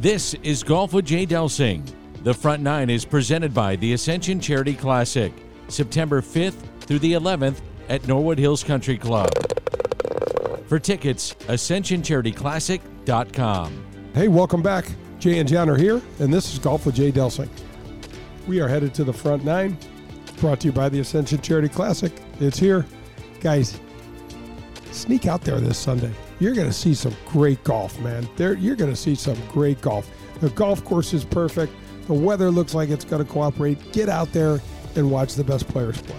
[0.00, 1.99] This is Golf with Jay Delsing.
[2.22, 5.32] The Front Nine is presented by the Ascension Charity Classic,
[5.68, 9.30] September 5th through the 11th at Norwood Hills Country Club.
[10.66, 13.86] For tickets, ascensioncharityclassic.com.
[14.12, 14.92] Hey, welcome back.
[15.18, 17.48] Jay and John are here, and this is Golf with Jay Delsing.
[18.46, 19.78] We are headed to the front nine,
[20.40, 22.12] brought to you by the Ascension Charity Classic.
[22.38, 22.84] It's here.
[23.40, 23.80] Guys,
[24.90, 26.12] sneak out there this Sunday.
[26.38, 28.28] You're going to see some great golf, man.
[28.36, 30.10] There, you're going to see some great golf.
[30.40, 31.72] The golf course is perfect.
[32.10, 33.92] The weather looks like it's going to cooperate.
[33.92, 34.60] Get out there
[34.96, 36.18] and watch the best players play.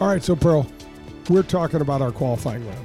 [0.00, 0.66] All right, so Pearl,
[1.30, 2.84] we're talking about our qualifying round.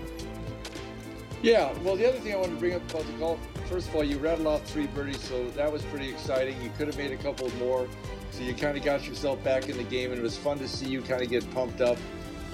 [1.41, 3.95] Yeah, well, the other thing I wanted to bring up about the golf, first of
[3.95, 6.61] all, you rattled off three birdies, so that was pretty exciting.
[6.61, 7.87] You could have made a couple more,
[8.29, 10.67] so you kind of got yourself back in the game, and it was fun to
[10.67, 11.97] see you kind of get pumped up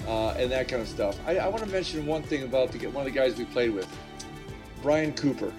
[0.08, 1.18] uh, and that kind of stuff.
[1.26, 3.74] I, I want to mention one thing about the, one of the guys we played
[3.74, 3.86] with,
[4.80, 5.52] Brian Cooper.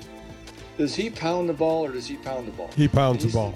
[0.79, 2.71] Does he pound the ball or does he pound the ball?
[2.75, 3.53] He pounds the ball.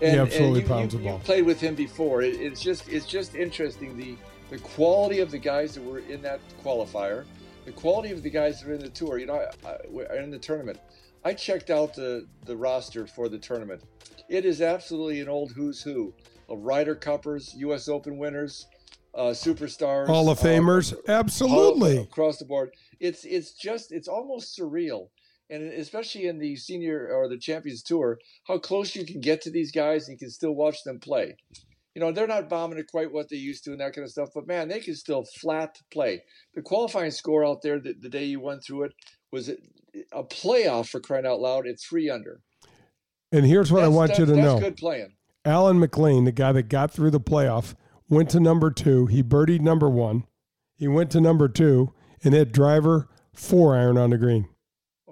[0.00, 1.18] And, he absolutely you, pounds you, the ball.
[1.18, 2.22] You played with him before.
[2.22, 4.16] It, it's just it's just interesting the
[4.50, 7.24] the quality of the guys that were in that qualifier,
[7.64, 9.18] the quality of the guys that are in the tour.
[9.18, 10.78] You know, I, I, in the tournament.
[11.24, 13.82] I checked out the the roster for the tournament.
[14.28, 16.14] It is absolutely an old who's who
[16.48, 17.88] of Ryder Cuppers, U.S.
[17.88, 18.66] Open winners,
[19.14, 22.70] uh, superstars, Hall of Famers, uh, absolutely all across the board.
[23.00, 25.08] It's it's just it's almost surreal,
[25.50, 29.50] and especially in the senior or the Champions Tour, how close you can get to
[29.50, 31.36] these guys and you can still watch them play.
[31.94, 34.10] You know, they're not bombing it quite what they used to and that kind of
[34.10, 36.22] stuff, but man, they can still flat play.
[36.54, 38.92] The qualifying score out there the, the day you went through it
[39.32, 42.40] was a playoff for crying out loud at three under.
[43.32, 44.52] And here's what That's- I want you to that's- know.
[44.54, 45.12] That's good playing.
[45.44, 47.74] Alan McLean, the guy that got through the playoff,
[48.08, 49.06] went to number two.
[49.06, 50.24] He birdied number one.
[50.74, 54.48] He went to number two and hit driver four iron on the green.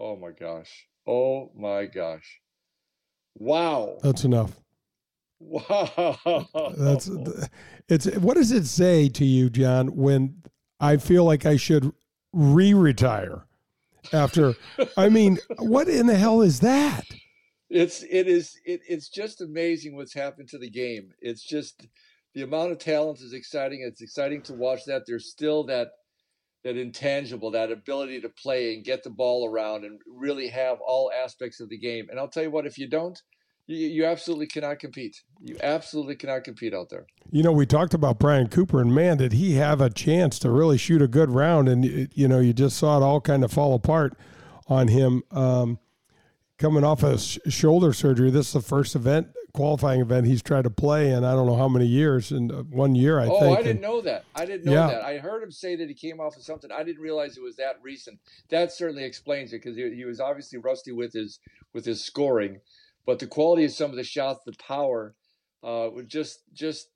[0.05, 0.87] Oh my gosh.
[1.07, 2.43] Oh my gosh.
[3.37, 3.97] Wow.
[4.03, 4.53] That's enough.
[5.41, 6.47] Wow.
[6.77, 7.11] That's
[7.89, 8.05] it's.
[8.19, 9.97] What does it say to you, John?
[9.97, 10.43] When
[10.79, 11.91] I feel like I should
[12.35, 13.47] re-retire
[14.13, 14.53] after?
[14.99, 17.05] I mean, what in the hell is that?
[17.71, 21.15] It's it is it, it's just amazing what's happened to the game.
[21.23, 21.87] It's just
[22.35, 23.81] the amount of talent is exciting.
[23.81, 25.05] It's exciting to watch that.
[25.07, 25.89] There's still that
[26.65, 31.13] that intangible, that ability to play and get the ball around and really have all
[31.13, 32.07] aspects of the game.
[32.11, 33.21] And I'll tell you what, if you don't,
[33.67, 35.23] you, you absolutely cannot compete.
[35.41, 37.07] You absolutely cannot compete out there.
[37.31, 40.51] You know, we talked about Brian Cooper, and man, did he have a chance to
[40.51, 41.69] really shoot a good round?
[41.69, 44.19] And you know, you just saw it all kind of fall apart
[44.67, 45.23] on him.
[45.31, 45.79] Um,
[46.59, 50.65] coming off a sh- shoulder surgery, this is the first event, qualifying event he's tried
[50.65, 52.33] to play in I don't know how many years.
[52.33, 53.45] In uh, one year, I oh, think.
[53.45, 54.25] Oh, I didn't And- know that.
[54.35, 54.89] I didn't know Yeah.
[54.89, 55.05] that.
[55.05, 56.71] I heard him say that he came off of something.
[56.71, 58.19] I didn't realize it was that recent.
[58.51, 61.39] That certainly explains it because he, he was obviously rusty with his
[61.73, 62.61] with his scoring,
[63.07, 65.15] but the quality of some of the shots, the power,
[65.63, 66.89] uh, was just just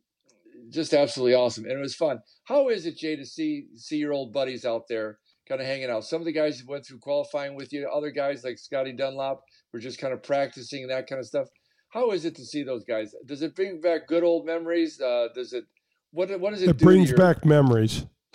[0.70, 2.18] just absolutely awesome, and it was fun.
[2.44, 5.18] How is it, Jay, to see see your old buddies out there
[5.48, 6.04] kind of hanging out?
[6.04, 9.42] Some of the guys who went through qualifying with you, other guys like Scotty Dunlop
[9.72, 11.48] were just kind of practicing and that kind of stuff.
[11.90, 13.14] How is it to see those guys?
[13.26, 15.00] Does it bring back good old memories?
[15.00, 15.64] Uh, does it?
[16.12, 18.06] What what does it, It do brings your, back memories.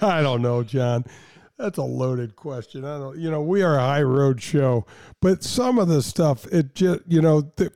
[0.00, 1.04] I don't know, John.
[1.58, 2.84] That's a loaded question.
[2.84, 4.84] I don't, you know, we are a high road show,
[5.20, 7.70] but some of the stuff, it just, you know, the,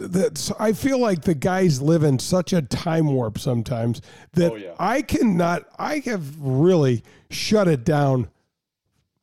[0.00, 4.00] that's, I feel like the guys live in such a time warp sometimes
[4.32, 4.74] that Oh, yeah.
[4.78, 8.28] I cannot, I have really shut it down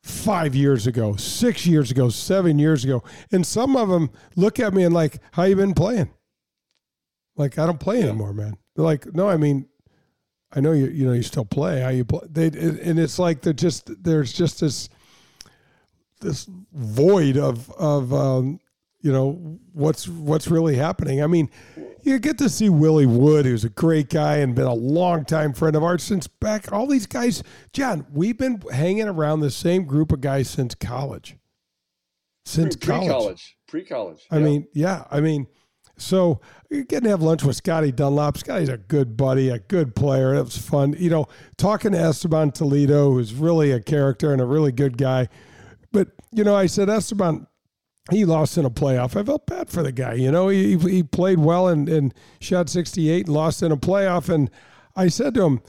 [0.02, 3.02] five years ago, six years ago, seven years ago.
[3.32, 6.10] And some of them look at me and like, how you been playing?
[7.36, 8.06] Like, I don't play Yeah.
[8.08, 8.56] anymore, man.
[8.74, 9.66] They're like, no, I mean,
[10.52, 11.80] I know you, you know, you still play.
[11.80, 12.20] How you play?
[12.30, 14.88] They, and it's like they're just, there's just this,
[16.20, 18.58] this void of, of, um,
[19.00, 21.22] you know, what's, what's really happening.
[21.22, 21.50] I mean,
[22.02, 25.76] you get to see Willie Wood, who's a great guy and been a longtime friend
[25.76, 26.72] of ours since back.
[26.72, 31.36] All these guys, John, we've been hanging around the same group of guys since college.
[32.44, 33.10] Since pre college.
[33.10, 33.56] college?
[33.68, 34.26] Pre college.
[34.30, 35.46] I mean, yeah, I mean,
[35.96, 38.38] so you're getting to have lunch with Scotty Dunlop.
[38.38, 40.34] Scotty's a good buddy, a good player.
[40.34, 41.26] It was fun, you know,
[41.58, 45.28] talking to Esteban Toledo, who's really a character and a really good guy.
[45.92, 47.46] But you know, I said Esteban,
[48.10, 49.16] he lost in a playoff.
[49.16, 50.14] I felt bad for the guy.
[50.14, 54.28] You know, he he played well and and shot 68 and lost in a playoff.
[54.28, 54.50] And
[54.96, 55.62] I said to him,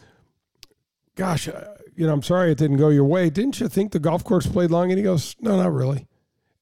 [1.16, 3.30] "Gosh, uh, you know, I'm sorry it didn't go your way.
[3.30, 6.08] Didn't you think the golf course played long?" And he goes, "No, not really."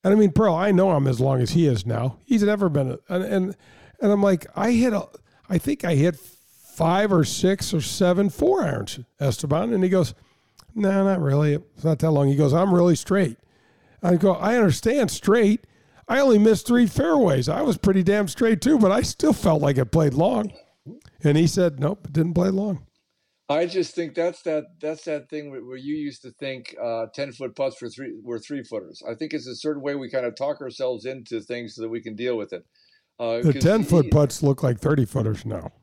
[0.04, 2.20] And I mean, Pearl, I know him as long as he is now.
[2.24, 3.56] He's never been, a, and, and
[4.02, 5.08] and I'm like, I hit, a,
[5.50, 9.74] I think I hit five or six or seven four irons, Esteban.
[9.74, 10.14] And he goes,
[10.74, 11.56] No, not really.
[11.56, 12.30] It's not that long.
[12.30, 13.38] He goes, I'm really straight.
[14.02, 15.66] I go, I understand straight.
[16.08, 17.48] I only missed three fairways.
[17.48, 20.52] I was pretty damn straight too, but I still felt like it played long.
[21.24, 22.88] And he said, nope, it didn't play long.
[23.50, 27.32] I just think that's that that's that thing where you used to think uh, ten
[27.32, 29.02] foot putts for three were three footers.
[29.10, 31.90] I think it's a certain way we kind of talk ourselves into things so that
[31.90, 32.64] we can deal with it.
[33.20, 35.72] Uh, the ten foot putts look like thirty footers now.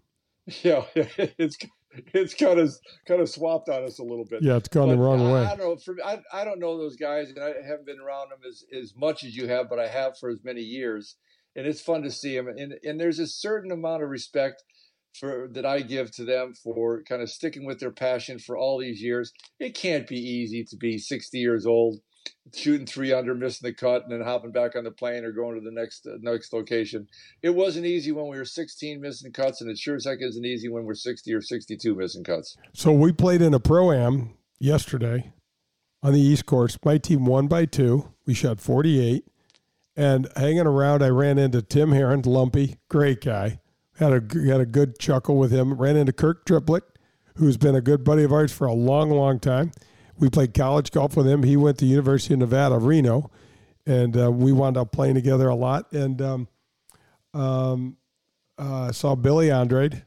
[0.62, 1.56] Yeah, it's
[2.14, 2.74] it's kind of
[3.06, 4.42] kind of swapped on us a little bit.
[4.42, 5.40] Yeah, it's gone but the wrong I, way.
[5.40, 5.76] I don't know.
[5.76, 8.94] For I, I don't know those guys, and I haven't been around them as, as
[8.96, 11.16] much as you have, but I have for as many years,
[11.54, 12.48] and it's fun to see them.
[12.48, 14.62] And and there's a certain amount of respect
[15.18, 18.78] for that I give to them for kind of sticking with their passion for all
[18.78, 19.32] these years.
[19.58, 22.00] It can't be easy to be 60 years old,
[22.54, 25.54] shooting three under, missing the cut, and then hopping back on the plane or going
[25.54, 27.08] to the next uh, next location.
[27.42, 30.44] It wasn't easy when we were 16 missing cuts, and it sure as heck isn't
[30.44, 32.56] easy when we're 60 or 62 missing cuts.
[32.72, 35.32] So we played in a pro am yesterday
[36.02, 36.78] on the East Course.
[36.84, 38.12] My team won by two.
[38.26, 39.24] We shot 48.
[39.98, 43.60] And hanging around, I ran into Tim Herron, Lumpy, great guy
[43.98, 45.74] had a had a good chuckle with him.
[45.74, 46.84] Ran into Kirk Triplett,
[47.36, 49.72] who's been a good buddy of ours for a long, long time.
[50.18, 51.42] We played college golf with him.
[51.42, 53.30] He went to University of Nevada, Reno,
[53.84, 55.92] and uh, we wound up playing together a lot.
[55.92, 56.48] And um,
[57.34, 57.96] um,
[58.58, 60.04] uh, saw Billy Andrade,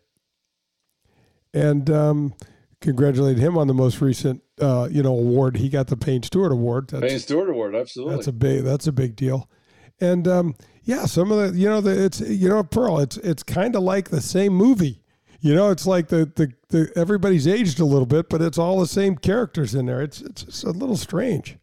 [1.54, 2.34] and um,
[2.82, 5.58] congratulated him on the most recent, uh, you know, award.
[5.58, 6.90] He got the Payne Stewart Award.
[6.90, 8.16] That's, Payne Stewart Award, absolutely.
[8.16, 8.64] That's a big.
[8.64, 9.50] That's a big deal.
[10.02, 13.00] And um, yeah, some of the you know the, it's you know Pearl.
[13.00, 15.04] It's it's kind of like the same movie.
[15.42, 18.80] You know, it's like the, the the everybody's aged a little bit, but it's all
[18.80, 20.02] the same characters in there.
[20.02, 21.58] It's it's, it's a little strange.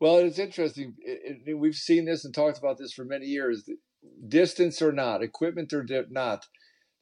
[0.00, 0.94] Well, it's interesting.
[0.98, 3.68] It, it, we've seen this and talked about this for many years.
[4.28, 6.46] Distance or not, equipment or not,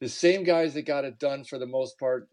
[0.01, 2.29] the same guys that got it done for the most part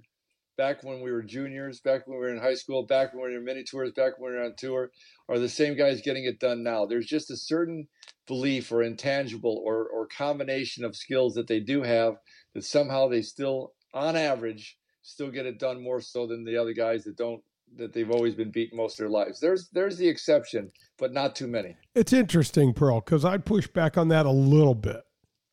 [0.57, 3.31] back when we were juniors, back when we were in high school, back when we
[3.31, 4.89] were in mini tours, back when we were on tour,
[5.29, 6.85] are the same guys getting it done now.
[6.85, 7.87] There's just a certain
[8.27, 12.15] belief or intangible or, or combination of skills that they do have
[12.55, 16.73] that somehow they still, on average, still get it done more so than the other
[16.73, 17.43] guys that don't
[17.77, 19.39] that they've always been beaten most of their lives.
[19.39, 21.75] There's there's the exception, but not too many.
[21.93, 25.01] It's interesting, Pearl, because I'd push back on that a little bit,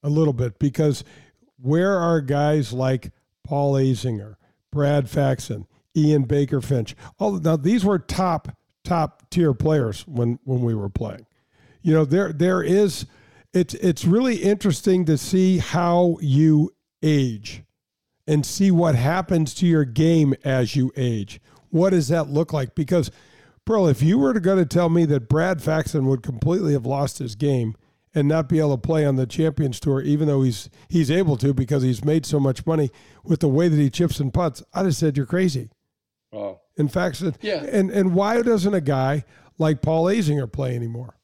[0.02, 1.04] a little bit, because
[1.60, 3.10] where are guys like
[3.44, 4.36] Paul Azinger,
[4.70, 6.94] Brad Faxon, Ian Baker Finch.
[7.18, 11.26] All now these were top top tier players when when we were playing.
[11.82, 13.06] You know, there there is
[13.52, 17.62] it's it's really interesting to see how you age
[18.26, 21.40] and see what happens to your game as you age.
[21.70, 22.74] What does that look like?
[22.74, 23.10] Because
[23.64, 27.18] Pearl, if you were going to tell me that Brad Faxon would completely have lost
[27.18, 27.76] his game
[28.14, 31.36] and not be able to play on the Champions Tour, even though he's he's able
[31.38, 32.90] to because he's made so much money
[33.24, 35.70] with the way that he chips and putts, I'd have said you're crazy.
[36.32, 36.60] Oh.
[36.76, 37.64] In fact, yeah.
[37.64, 39.24] And and why doesn't a guy
[39.58, 41.16] like Paul Azinger play anymore?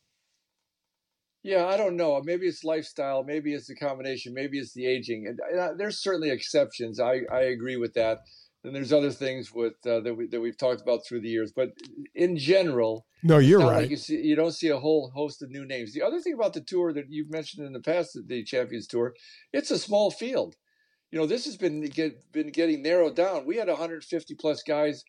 [1.49, 2.21] Yeah, I don't know.
[2.23, 3.25] Maybe it's lifestyle.
[3.25, 4.35] Maybe it's the combination.
[4.35, 5.27] Maybe it's the aging.
[5.27, 7.01] And, and there's certainly exceptions.
[7.01, 8.19] I, I agree with that.
[8.65, 11.51] And there's other things with uh, that we that we've talked about through the years.
[11.57, 11.71] But
[12.15, 13.83] in general, no, you're right.
[13.83, 15.95] Like you see, you don't see a whole host of new names.
[15.95, 19.15] The other thing about the tour that you've mentioned in the past, the Champions Tour,
[19.51, 20.55] it's a small field.
[21.11, 23.47] You know, this has been get, been getting narrowed down.
[23.47, 25.03] We had 150 plus guys,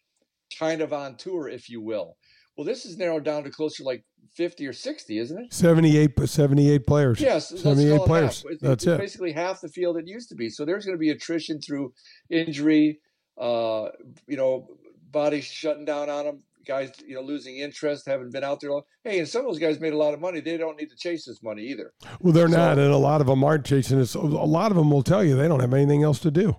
[0.57, 2.15] kind of on tour, if you will.
[2.59, 5.53] Well, this is narrowed down to closer like 50 or 60, isn't it?
[5.53, 7.21] 78, 78 players.
[7.21, 8.43] Yes, 78 players.
[8.43, 8.59] Half.
[8.59, 8.99] That's it's it.
[8.99, 10.49] basically half the field it used to be.
[10.49, 11.93] So there's going to be attrition through
[12.29, 12.99] injury,
[13.37, 13.85] uh,
[14.27, 14.67] you know,
[15.09, 18.81] bodies shutting down on them, guys, you know, losing interest, haven't been out there long.
[19.05, 20.41] Hey, and some of those guys made a lot of money.
[20.41, 21.93] They don't need to chase this money either.
[22.19, 24.13] Well, they're so, not, and a lot of them aren't chasing it.
[24.15, 26.57] A lot of them will tell you they don't have anything else to do.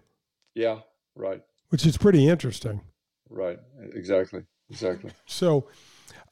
[0.55, 0.79] Yeah,
[1.15, 1.43] right.
[1.69, 2.81] Which is pretty interesting.
[3.29, 3.59] Right.
[3.93, 4.45] Exactly.
[4.71, 5.11] Exactly.
[5.27, 5.67] So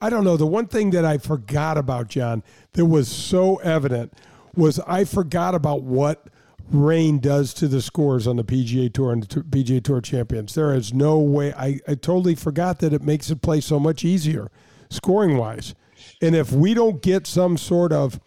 [0.01, 0.37] I don't know.
[0.37, 4.13] The one thing that I forgot about, John, that was so evident
[4.55, 6.29] was I forgot about what
[6.71, 10.55] rain does to the scores on the PGA Tour and the PGA Tour champions.
[10.55, 11.53] There is no way.
[11.55, 14.51] I, I totally forgot that it makes it play so much easier
[14.91, 15.75] scoring wise.
[16.23, 18.21] And if we don't get some sort of,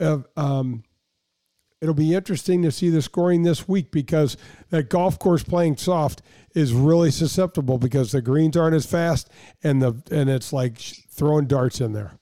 [0.00, 0.82] of um,
[1.80, 4.36] it'll be interesting to see the scoring this week because
[4.70, 6.22] that golf course playing soft
[6.54, 9.30] is really susceptible because the greens aren't as fast
[9.62, 12.18] and the and it's like throwing darts in there.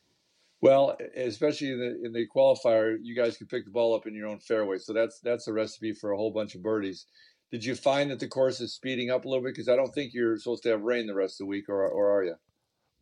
[0.61, 4.15] Well, especially in the in the qualifier, you guys can pick the ball up in
[4.15, 7.07] your own fairway, so that's that's a recipe for a whole bunch of birdies.
[7.51, 9.55] Did you find that the course is speeding up a little bit?
[9.55, 11.87] Because I don't think you're supposed to have rain the rest of the week, or
[11.87, 12.35] or are you?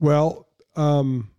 [0.00, 1.30] Well, um,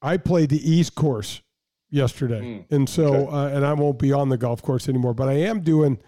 [0.00, 1.42] I played the East course
[1.90, 3.32] yesterday, mm, and so okay.
[3.32, 5.14] uh, and I won't be on the golf course anymore.
[5.14, 5.98] But I am doing,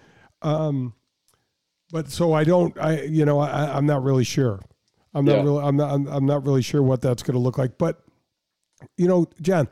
[0.43, 0.95] um,
[1.91, 2.76] but so I don't.
[2.79, 4.61] I you know I, I'm not really sure.
[5.14, 5.43] I'm not yeah.
[5.43, 5.62] really.
[5.62, 5.93] I'm not.
[5.93, 7.79] I'm, I'm not really sure what that's going to look like.
[7.79, 8.01] But
[8.97, 9.68] you know, John,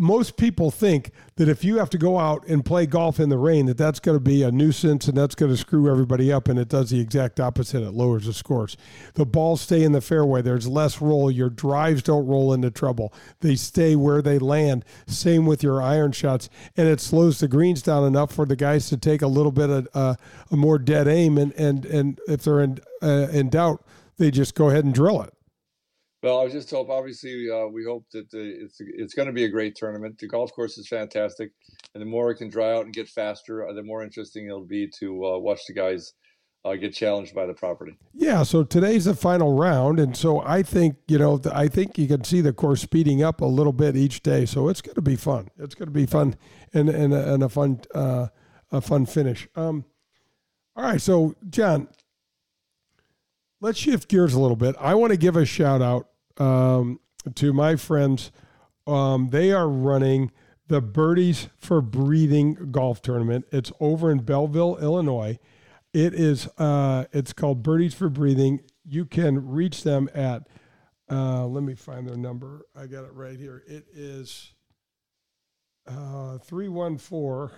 [0.00, 3.36] most people think that if you have to go out and play golf in the
[3.36, 6.48] rain, that that's going to be a nuisance and that's going to screw everybody up.
[6.48, 7.82] And it does the exact opposite.
[7.82, 8.76] It lowers the scores.
[9.14, 10.40] The balls stay in the fairway.
[10.40, 11.32] There's less roll.
[11.32, 13.12] Your drives don't roll into trouble.
[13.40, 14.84] They stay where they land.
[15.08, 18.88] Same with your iron shots, and it slows the greens down enough for the guys
[18.90, 20.14] to take a little bit of uh,
[20.50, 21.36] a more dead aim.
[21.36, 23.84] And and and if they're in uh, in doubt,
[24.16, 25.34] they just go ahead and drill it.
[26.22, 26.90] Well, I just hope.
[26.90, 30.18] Obviously, uh, we hope that the, it's it's going to be a great tournament.
[30.18, 31.52] The golf course is fantastic,
[31.94, 34.64] and the more it can dry out and get faster, uh, the more interesting it'll
[34.64, 36.14] be to uh, watch the guys
[36.64, 37.96] uh, get challenged by the property.
[38.14, 38.42] Yeah.
[38.42, 42.24] So today's the final round, and so I think you know I think you can
[42.24, 44.44] see the course speeding up a little bit each day.
[44.44, 45.48] So it's going to be fun.
[45.56, 46.36] It's going to be fun
[46.74, 48.26] and and, and a fun uh,
[48.72, 49.48] a fun finish.
[49.54, 49.84] Um,
[50.74, 51.00] all right.
[51.00, 51.88] So John,
[53.60, 54.76] let's shift gears a little bit.
[54.78, 57.00] I want to give a shout out um,
[57.34, 58.30] to my friends.
[58.86, 60.30] Um, they are running
[60.68, 63.46] the Birdies for Breathing golf tournament.
[63.52, 65.38] It's over in Belleville, Illinois.
[65.92, 66.46] It is.
[66.58, 68.60] Uh, it's called Birdies for Breathing.
[68.84, 70.46] You can reach them at.
[71.10, 72.66] Uh, let me find their number.
[72.76, 73.62] I got it right here.
[73.66, 74.52] It is
[75.86, 77.56] uh, 314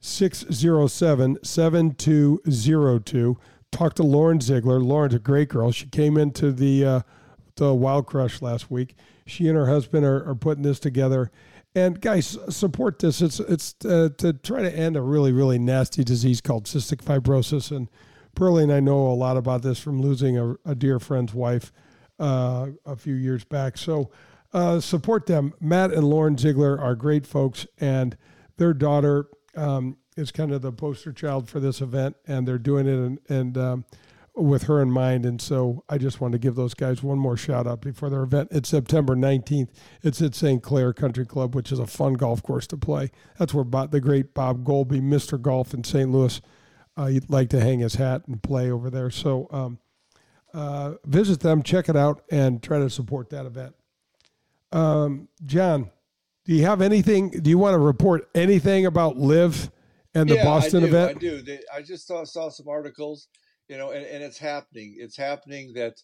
[0.00, 3.38] 607 7202
[3.74, 4.80] talked to Lauren Ziegler.
[4.80, 5.72] Lauren's a great girl.
[5.72, 7.00] She came into the uh,
[7.56, 8.96] the Wild Crush last week.
[9.26, 11.30] She and her husband are, are putting this together.
[11.74, 13.20] And guys, support this.
[13.20, 17.74] It's it's uh, to try to end a really really nasty disease called cystic fibrosis.
[17.74, 17.88] And
[18.34, 21.72] Pearlie and I know a lot about this from losing a, a dear friend's wife
[22.18, 23.76] uh, a few years back.
[23.76, 24.10] So
[24.52, 25.52] uh, support them.
[25.60, 28.16] Matt and Lauren Ziegler are great folks, and
[28.56, 32.86] their daughter um, is kind of the poster child for this event, and they're doing
[32.86, 33.84] it and, and um,
[34.34, 35.24] with her in mind.
[35.24, 38.22] And so I just want to give those guys one more shout out before their
[38.22, 38.48] event.
[38.50, 39.68] It's September 19th.
[40.02, 40.62] It's at St.
[40.62, 43.10] Clair Country Club, which is a fun golf course to play.
[43.38, 45.40] That's where Bob, the great Bob Goalby, Mr.
[45.40, 46.10] Golf in St.
[46.10, 46.40] Louis,
[46.96, 49.10] uh, would like to hang his hat and play over there.
[49.10, 49.78] So um,
[50.52, 53.74] uh, visit them, check it out, and try to support that event.
[54.72, 55.90] Um, John,
[56.44, 57.30] do you have anything?
[57.30, 59.70] Do you want to report anything about LIV?
[60.14, 61.16] And the yeah, Boston I do, event?
[61.16, 61.42] I do.
[61.42, 63.28] They, I just saw, saw some articles,
[63.68, 64.96] you know, and, and it's happening.
[64.98, 65.94] It's happening that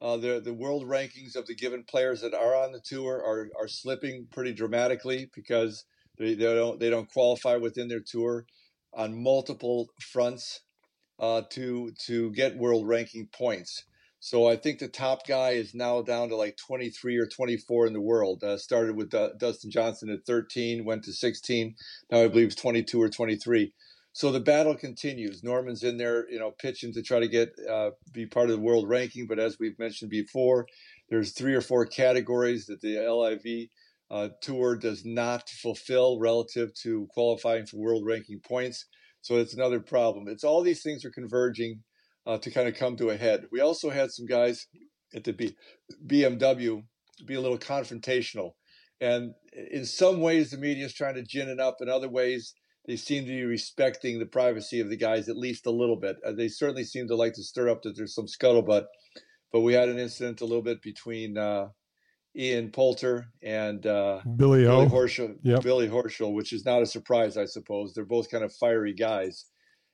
[0.00, 3.48] uh, the the world rankings of the given players that are on the tour are
[3.60, 5.84] are slipping pretty dramatically because
[6.18, 8.46] they, they don't they don't qualify within their tour
[8.94, 10.60] on multiple fronts
[11.18, 13.84] uh, to to get world ranking points.
[14.20, 17.92] So I think the top guy is now down to like 23 or 24 in
[17.92, 18.42] the world.
[18.42, 21.74] Uh, started with D- Dustin Johnson at 13, went to 16.
[22.10, 23.72] Now I believe it's 22 or 23.
[24.12, 25.44] So the battle continues.
[25.44, 28.62] Norman's in there, you know, pitching to try to get uh, be part of the
[28.62, 29.28] world ranking.
[29.28, 30.66] But as we've mentioned before,
[31.08, 33.68] there's three or four categories that the LIV
[34.10, 38.86] uh, tour does not fulfill relative to qualifying for world ranking points.
[39.20, 40.26] So it's another problem.
[40.26, 41.82] It's all these things are converging
[42.28, 43.46] uh, to kind of come to a head.
[43.50, 44.66] We also had some guys
[45.14, 45.56] at the B-
[46.06, 46.84] BMW
[47.26, 48.52] be a little confrontational.
[49.00, 49.32] And
[49.72, 51.78] in some ways, the media is trying to gin it up.
[51.80, 52.54] In other ways,
[52.86, 56.16] they seem to be respecting the privacy of the guys at least a little bit.
[56.24, 58.84] Uh, they certainly seem to like to stir up that there's some scuttlebutt.
[59.52, 61.68] But we had an incident a little bit between uh,
[62.36, 65.62] Ian Poulter and uh, Billy, Billy Horschel, Yep.
[65.62, 67.94] Billy Horschel, which is not a surprise, I suppose.
[67.94, 69.46] They're both kind of fiery guys,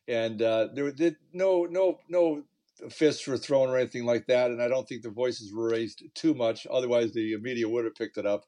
[0.09, 2.45] and uh, there did no no no
[2.91, 4.51] fists were thrown or anything like that.
[4.51, 6.67] And I don't think the voices were raised too much.
[6.71, 8.45] Otherwise, the media would have picked it up.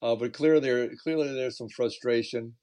[0.00, 2.54] Uh, but clearly, there clearly there's some frustration.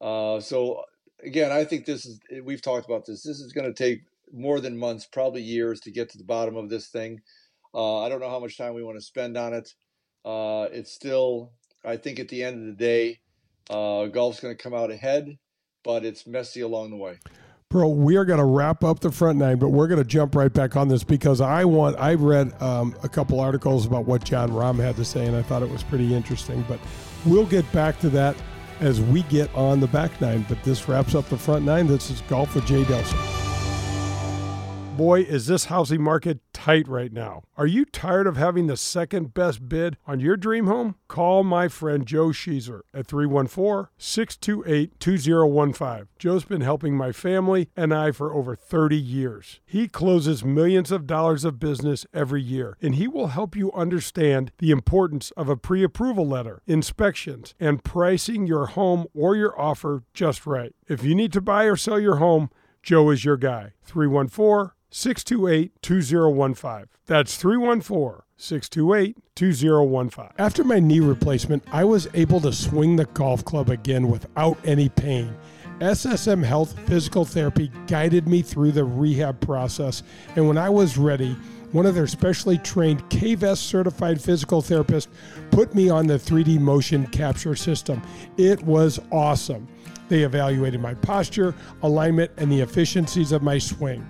[0.00, 0.82] Uh, so
[1.22, 3.22] again, I think this is we've talked about this.
[3.22, 6.56] This is going to take more than months, probably years, to get to the bottom
[6.56, 7.20] of this thing.
[7.74, 9.74] Uh, I don't know how much time we want to spend on it.
[10.24, 11.52] Uh, it's still,
[11.84, 13.20] I think, at the end of the day,
[13.70, 15.38] uh, golf's going to come out ahead,
[15.84, 17.18] but it's messy along the way.
[17.68, 20.36] Pearl, we are going to wrap up the front nine, but we're going to jump
[20.36, 21.98] right back on this because I want.
[21.98, 25.42] I've read um, a couple articles about what Jon Rahm had to say, and I
[25.42, 26.64] thought it was pretty interesting.
[26.68, 26.78] But
[27.24, 28.36] we'll get back to that
[28.78, 30.46] as we get on the back nine.
[30.48, 31.88] But this wraps up the front nine.
[31.88, 33.45] This is golf with Jay Delsing.
[34.96, 37.42] Boy, is this housing market tight right now.
[37.58, 40.94] Are you tired of having the second best bid on your dream home?
[41.06, 46.08] Call my friend Joe Sheezer at 314 628 2015.
[46.18, 49.60] Joe's been helping my family and I for over 30 years.
[49.66, 54.50] He closes millions of dollars of business every year, and he will help you understand
[54.56, 60.04] the importance of a pre approval letter, inspections, and pricing your home or your offer
[60.14, 60.74] just right.
[60.88, 62.48] If you need to buy or sell your home,
[62.82, 63.72] Joe is your guy.
[63.84, 66.86] 314 628 2015.
[67.06, 70.24] That's 314 628 2015.
[70.38, 74.88] After my knee replacement, I was able to swing the golf club again without any
[74.88, 75.34] pain.
[75.80, 80.02] SSM Health Physical Therapy guided me through the rehab process,
[80.34, 81.36] and when I was ready,
[81.72, 85.08] one of their specially trained K-Vest certified physical therapists
[85.50, 88.00] put me on the 3D motion capture system.
[88.38, 89.68] It was awesome.
[90.08, 94.06] They evaluated my posture, alignment, and the efficiencies of my swing.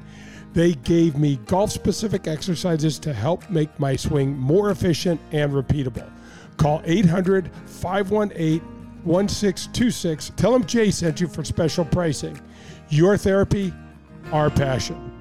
[0.57, 6.11] They gave me golf specific exercises to help make my swing more efficient and repeatable.
[6.57, 8.63] Call 800 518
[9.05, 10.33] 1626.
[10.35, 12.41] Tell them Jay sent you for special pricing.
[12.89, 13.71] Your therapy,
[14.33, 15.16] our passion.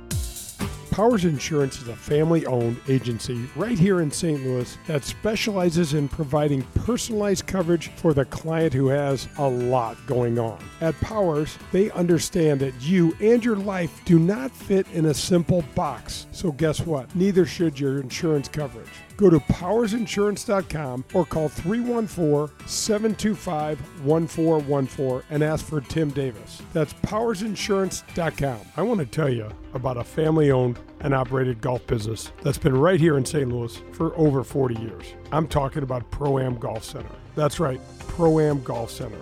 [0.96, 4.42] Powers Insurance is a family owned agency right here in St.
[4.46, 10.40] Louis that specializes in providing personalized coverage for the client who has a lot going
[10.40, 10.58] on.
[10.80, 15.66] At Powers, they understand that you and your life do not fit in a simple
[15.76, 16.28] box.
[16.32, 17.14] So, guess what?
[17.14, 18.88] Neither should your insurance coverage.
[19.18, 26.62] Go to powersinsurance.com or call 314 725 1414 and ask for Tim Davis.
[26.74, 28.60] That's powersinsurance.com.
[28.76, 32.76] I want to tell you about a family owned and operated golf business that's been
[32.76, 33.50] right here in St.
[33.50, 35.06] Louis for over 40 years.
[35.32, 37.10] I'm talking about Pro Am Golf Center.
[37.36, 39.22] That's right, Pro Am Golf Center.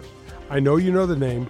[0.50, 1.50] I know you know the name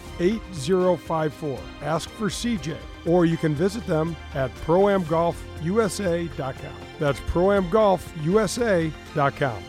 [0.21, 1.59] 8054.
[1.81, 6.75] Ask for CJ, or you can visit them at proamgolfusa.com.
[6.99, 9.63] That's proamgolfusa.com.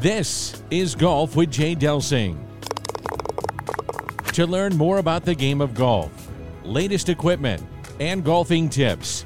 [0.00, 2.38] This is Golf with Jay Delsing.
[4.34, 6.30] To learn more about the game of golf,
[6.62, 7.60] latest equipment,
[7.98, 9.24] and golfing tips,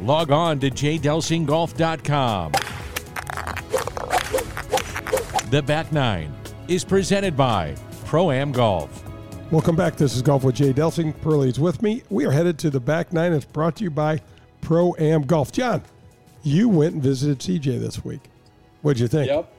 [0.00, 2.52] log on to jdelsinggolf.com.
[5.50, 6.39] The Back Nine
[6.70, 9.02] is presented by Pro Am Golf.
[9.50, 9.96] Welcome back.
[9.96, 11.20] This is Golf with Jay Delsing.
[11.20, 12.04] Pearlie's with me.
[12.10, 13.32] We are headed to the back nine.
[13.32, 14.20] It's brought to you by
[14.60, 15.50] Pro Am Golf.
[15.50, 15.82] John,
[16.44, 18.20] you went and visited CJ this week.
[18.82, 19.26] What'd you think?
[19.26, 19.52] Yep.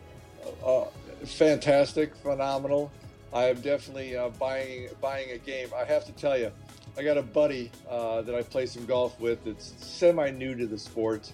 [0.66, 0.86] Uh,
[1.26, 2.90] fantastic, phenomenal.
[3.34, 5.68] I am definitely uh, buying buying a game.
[5.76, 6.50] I have to tell you,
[6.98, 10.66] I got a buddy uh, that I play some golf with that's semi new to
[10.66, 11.34] the sport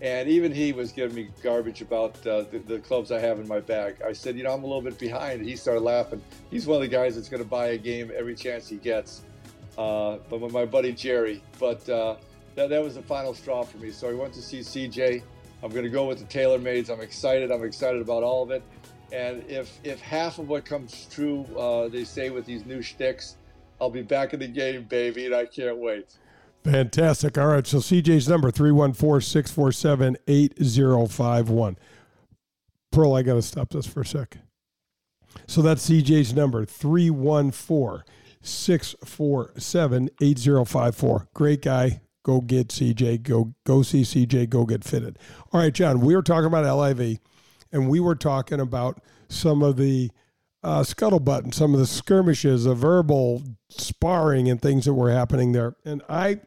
[0.00, 3.48] and even he was giving me garbage about uh, the, the, clubs I have in
[3.48, 3.96] my bag.
[4.06, 5.44] I said, you know, I'm a little bit behind.
[5.44, 6.22] He started laughing.
[6.50, 9.22] He's one of the guys that's going to buy a game every chance he gets.
[9.78, 12.16] Uh, but with my buddy Jerry, but uh,
[12.54, 13.90] that, that was the final straw for me.
[13.90, 15.22] So I went to see CJ.
[15.62, 16.90] I'm going to go with the TaylorMades.
[16.90, 17.50] I'm excited.
[17.50, 18.62] I'm excited about all of it.
[19.12, 23.36] And if if half of what comes true, uh, they say with these new shticks,
[23.80, 26.12] I'll be back in the game, baby, and I can't wait.
[26.66, 27.38] Fantastic.
[27.38, 27.66] All right.
[27.66, 31.78] So CJ's number 314 647 8051.
[32.90, 34.38] Pearl, I got to stop this for a sec.
[35.46, 38.02] So that's CJ's number 314
[38.42, 41.28] 647 8054.
[41.34, 42.00] Great guy.
[42.24, 43.22] Go get CJ.
[43.22, 44.48] Go go see CJ.
[44.48, 45.18] Go get fitted.
[45.52, 46.00] All right, John.
[46.00, 47.18] We were talking about LIV,
[47.70, 50.10] and we were talking about some of the
[50.64, 55.52] uh, scuttlebutt and some of the skirmishes, the verbal sparring and things that were happening
[55.52, 55.76] there.
[55.84, 56.40] And I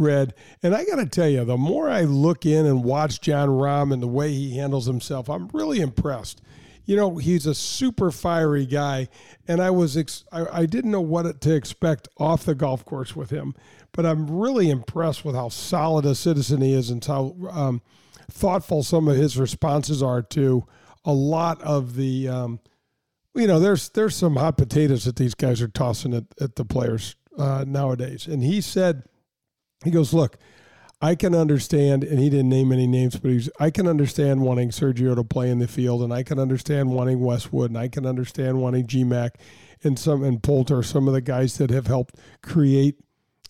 [0.00, 0.34] read.
[0.62, 3.92] And I got to tell you, the more I look in and watch Jon Rahm
[3.92, 6.42] and the way he handles himself, I'm really impressed.
[6.86, 9.08] You know, he's a super fiery guy,
[9.46, 13.14] and I was ex- I, I didn't know what to expect off the golf course
[13.14, 13.54] with him,
[13.92, 17.82] but I'm really impressed with how solid a citizen he is and how um,
[18.28, 20.66] thoughtful some of his responses are to
[21.04, 22.28] a lot of the.
[22.28, 22.60] Um,
[23.34, 26.64] you know, there's there's some hot potatoes that these guys are tossing at, at the
[26.64, 29.04] players uh, nowadays, and he said
[29.84, 30.36] he goes, Look,
[31.02, 34.68] I can understand, and he didn't name any names, but he's, I can understand wanting
[34.68, 38.04] Sergio to play in the field, and I can understand wanting Westwood, and I can
[38.04, 39.30] understand wanting GMAC
[39.82, 42.96] and some and Poulter, some of the guys that have helped create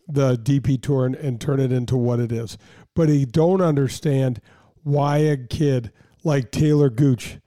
[0.07, 2.57] the DP tour and, and turn it into what it is.
[2.95, 4.41] But he don't understand
[4.83, 7.39] why a kid like Talor Gooch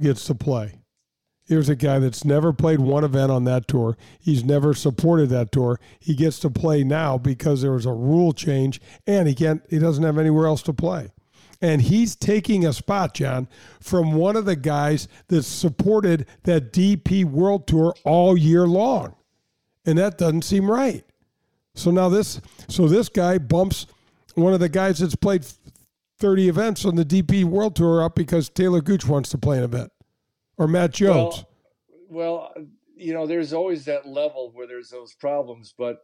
[0.00, 0.80] gets to play.
[1.54, 3.96] Here's a guy that's never played one event on that tour.
[4.18, 5.78] He's never supported that tour.
[6.00, 9.78] He gets to play now because there was a rule change and he can't he
[9.78, 11.12] doesn't have anywhere else to play.
[11.62, 13.46] And he's taking a spot, John,
[13.78, 19.14] from one of the guys that supported that DP World Tour all year long.
[19.86, 21.04] And that doesn't seem right.
[21.76, 23.86] So now this so this guy bumps
[24.34, 25.46] one of the guys that's played
[26.18, 29.62] 30 events on the DP World Tour up because Talor Gooch wants to play an
[29.62, 29.92] event
[30.56, 31.44] or Matt Jones.
[32.08, 32.54] Well, well,
[32.96, 35.98] you know, there's always that level where there's those problems, but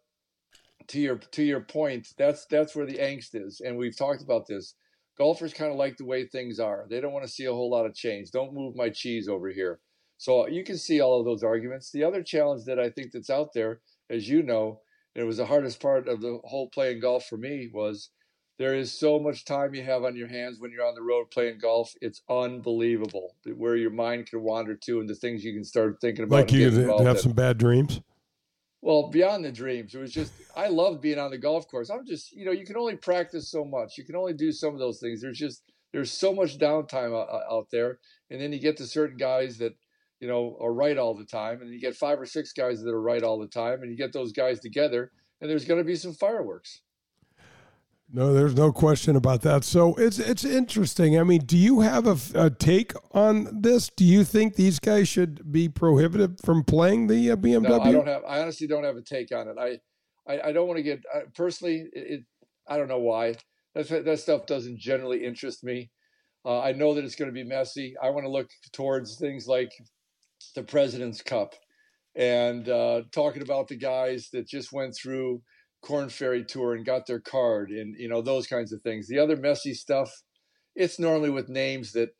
[0.88, 4.46] to your to your point, that's that's where the angst is, and we've talked about
[4.46, 4.74] this.
[5.18, 6.86] Golfers kind of like the way things are.
[6.88, 8.30] They don't want to see a whole lot of change.
[8.30, 9.78] Don't move my cheese over here.
[10.16, 11.90] So you can see all of those arguments.
[11.90, 14.80] The other challenge that I think that's out there, as you know,
[15.14, 18.10] it was the hardest part of the whole playing golf for me was
[18.60, 21.30] there is so much time you have on your hands when you're on the road
[21.30, 21.94] playing golf.
[22.02, 26.24] It's unbelievable where your mind can wander to and the things you can start thinking
[26.24, 26.36] about.
[26.36, 28.02] Like you have some bad dreams.
[28.82, 31.88] Well, beyond the dreams, it was just I loved being on the golf course.
[31.88, 33.96] I'm just, you know, you can only practice so much.
[33.96, 35.22] You can only do some of those things.
[35.22, 35.62] There's just
[35.94, 37.98] there's so much downtime out there,
[38.28, 39.72] and then you get to certain guys that
[40.20, 42.90] you know are right all the time, and you get five or six guys that
[42.90, 45.84] are right all the time, and you get those guys together, and there's going to
[45.84, 46.82] be some fireworks.
[48.12, 49.62] No, there's no question about that.
[49.62, 51.18] So it's it's interesting.
[51.18, 53.88] I mean, do you have a, a take on this?
[53.88, 57.68] Do you think these guys should be prohibited from playing the uh, BMW?
[57.68, 58.22] No, I don't have.
[58.26, 59.56] I honestly don't have a take on it.
[59.58, 59.78] I
[60.30, 61.88] I, I don't want to get I, personally.
[61.92, 62.24] It, it,
[62.68, 63.36] I don't know why.
[63.74, 65.90] That that stuff doesn't generally interest me.
[66.44, 67.94] Uh, I know that it's going to be messy.
[68.02, 69.70] I want to look towards things like
[70.54, 71.54] the President's Cup
[72.16, 75.42] and uh, talking about the guys that just went through
[75.82, 79.08] Korn Ferry Tour and got their card and you know those kinds of things.
[79.08, 80.10] The other messy stuff,
[80.74, 82.10] it's normally with names that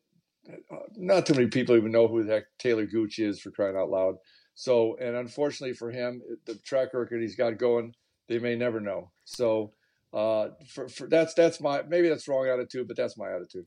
[0.49, 3.77] uh, not too many people even know who the heck Talor Gooch is for crying
[3.77, 4.15] out loud.
[4.55, 7.93] So, and unfortunately for him, the track record he's got going,
[8.27, 9.11] they may never know.
[9.23, 9.73] So,
[10.13, 13.65] uh, for, for that's that's my maybe that's wrong attitude, but that's my attitude.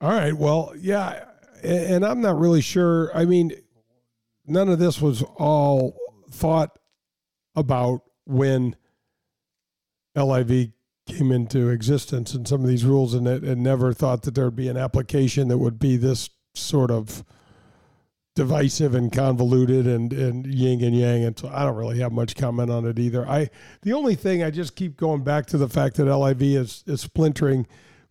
[0.00, 0.34] All right.
[0.34, 1.24] Well, yeah,
[1.62, 3.16] and I'm not really sure.
[3.16, 3.52] I mean,
[4.46, 5.96] none of this was all
[6.30, 6.78] thought
[7.54, 8.74] about when
[10.16, 10.72] LIV
[11.06, 14.46] came into existence and some of these rules and, it, and never thought that there
[14.46, 17.24] would be an application that would be this sort of
[18.34, 21.24] divisive and convoluted and, and yin and yang.
[21.24, 23.28] And so I don't really have much comment on it either.
[23.28, 23.50] I
[23.82, 27.00] the only thing I just keep going back to the fact that LIV is, is
[27.00, 27.66] splintering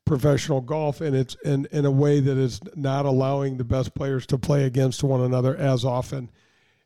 [0.05, 4.25] professional golf and it's in, in a way that is not allowing the best players
[4.27, 6.29] to play against one another as often.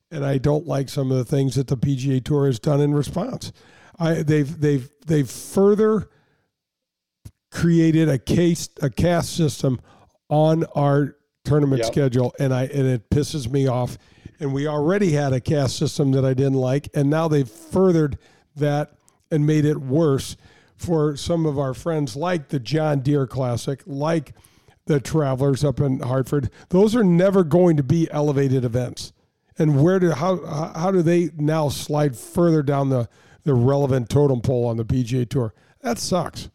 [0.10, 2.94] And I don't like some of the things that the PGA Tour has done in
[2.94, 3.52] response.
[4.00, 6.10] I they've they've they've further
[7.52, 9.80] created a case a caste system
[10.30, 11.92] on our tournament yep.
[11.92, 13.98] schedule, and I and it pisses me off.
[14.40, 18.20] And we already had a caste system that I didn't like, and now they've furthered
[18.56, 18.92] that
[19.32, 20.38] and made it worse
[20.76, 24.34] for some of our friends, like the John Deere Classic, like
[24.86, 26.52] the Travelers up in Hartford.
[26.70, 29.12] Those are never going to be elevated events.
[29.58, 30.46] And where do how
[30.76, 33.10] how do they now slide further down the
[33.48, 35.54] the relevant totem pole on the PGA Tour.
[35.82, 36.50] That sucks.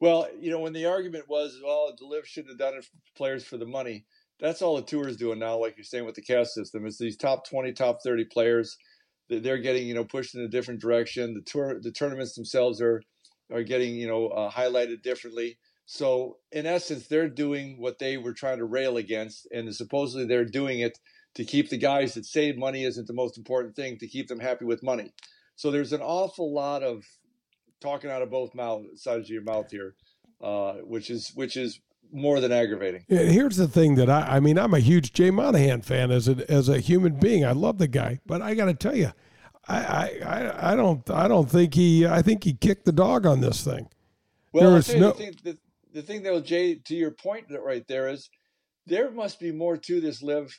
[0.00, 2.90] Well, you know, when the argument was, well, the LIV shouldn't have done it for
[3.16, 4.06] players for the money.
[4.40, 6.84] That's all the tour is doing now, like you're saying with the caste system.
[6.84, 8.76] It's these top 20, top 30 players.
[9.28, 11.34] They're getting, you know, pushed in a different direction.
[11.34, 13.02] The tour, the tournaments themselves are
[13.52, 15.58] are getting, you know, uh, highlighted differently.
[15.86, 20.44] So in essence, they're doing what they were trying to rail against, and supposedly they're
[20.44, 20.98] doing it
[21.34, 24.40] to keep the guys that save money isn't the most important thing, to keep them
[24.40, 25.12] happy with money.
[25.60, 27.04] So there's an awful lot of
[27.82, 29.94] talking out of both mouth sides of your mouth here,
[30.40, 31.78] uh, which is which is
[32.10, 33.04] more than aggravating.
[33.08, 36.28] Yeah, here's the thing that I I mean I'm a huge Jay Monahan fan as
[36.28, 37.44] a as a human being.
[37.44, 39.12] I love the guy, but I got to tell you,
[39.68, 43.42] I, I I don't I don't think he I think he kicked the dog on
[43.42, 43.86] this thing.
[44.54, 44.80] Well, no...
[44.80, 45.58] the, thing, the,
[45.92, 48.30] the thing though, Jay, to your point right there is
[48.86, 50.58] there must be more to this LIV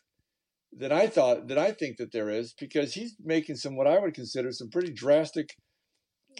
[0.77, 3.99] that I thought that I think that there is because he's making some what I
[3.99, 5.55] would consider some pretty drastic,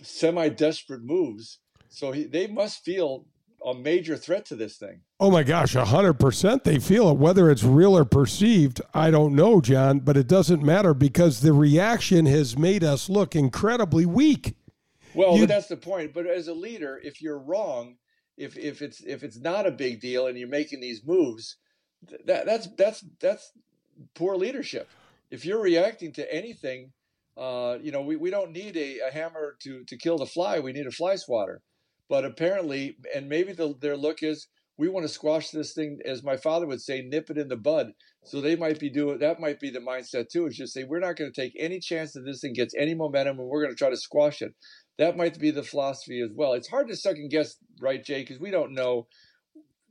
[0.02, 1.60] semi-desperate moves.
[1.90, 3.26] So he, they must feel
[3.66, 5.02] a major threat to this thing.
[5.20, 7.18] Oh my gosh, hundred percent they feel it.
[7.18, 11.54] Whether it's real or perceived, I don't know, John, but it doesn't matter because the
[11.54, 14.56] reaction has made us look incredibly weak.
[15.14, 16.14] Well, you, that's the point.
[16.14, 17.98] But as a leader, if you're wrong,
[18.38, 21.58] if if it's if it's not a big deal and you're making these moves,
[22.26, 23.52] that that's that's that's
[24.16, 24.90] poor leadership.
[25.30, 26.92] If you're reacting to anything,
[27.38, 30.60] uh, you know, we, we don't need a, a, hammer to, to kill the fly.
[30.60, 31.62] We need a fly swatter.
[32.10, 34.48] But apparently, and maybe the, their look is,
[34.78, 37.56] we want to squash this thing, as my father would say, nip it in the
[37.56, 37.92] bud.
[38.24, 39.40] So they might be doing that.
[39.40, 40.46] Might be the mindset too.
[40.48, 42.94] Is just say we're not going to take any chance that this thing gets any
[42.96, 44.54] momentum, and we're going to try to squash it.
[44.98, 46.54] That might be the philosophy as well.
[46.54, 48.22] It's hard to second guess, right, Jay?
[48.22, 49.08] Because we don't know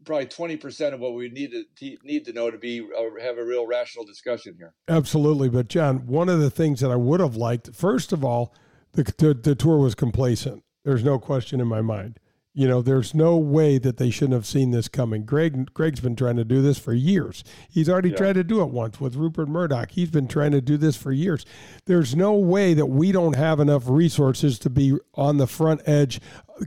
[0.05, 3.45] probably 20% of what we need to need to know to be uh, have a
[3.45, 4.75] real rational discussion here.
[4.89, 8.55] Absolutely, but John, one of the things that I would have liked, first of all,
[8.93, 10.65] the, the, the tour was complacent.
[10.85, 12.19] There's no question in my mind.
[12.61, 15.25] You know, there's no way that they shouldn't have seen this coming.
[15.25, 17.43] Greg Greg's been trying to do this for years.
[17.71, 18.17] He's already yeah.
[18.17, 19.93] tried to do it once with Rupert Murdoch.
[19.93, 21.47] He's been trying to do this for years.
[21.87, 26.21] There's no way that we don't have enough resources to be on the front edge,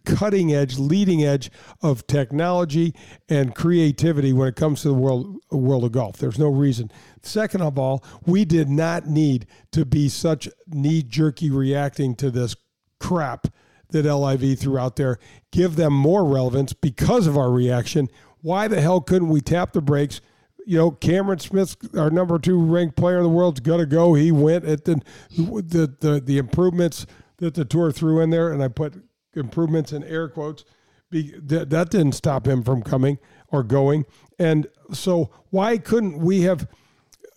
[0.04, 1.52] cutting edge, leading edge
[1.84, 2.96] of technology
[3.30, 6.18] and creativity when it comes to the world world of golf.
[6.18, 6.89] There's no reason.
[7.22, 12.56] Second of all, we did not need to be such knee jerky reacting to this
[13.00, 13.46] crap
[13.94, 15.18] that LIV threw out there,
[15.52, 18.10] give them more relevance because of our reaction.
[18.41, 20.20] Why the hell couldn't we tap the brakes?
[20.66, 24.14] You know, Cameron Smith, our number two ranked player in the world, is gonna go.
[24.14, 27.06] He went at the the the, the improvements
[27.38, 28.96] that the tour threw in there, and I put
[29.34, 30.66] improvements in air quotes.
[31.10, 33.20] Be, that, that didn't stop him from coming
[33.50, 34.06] or going.
[34.39, 36.68] And so, why couldn't we have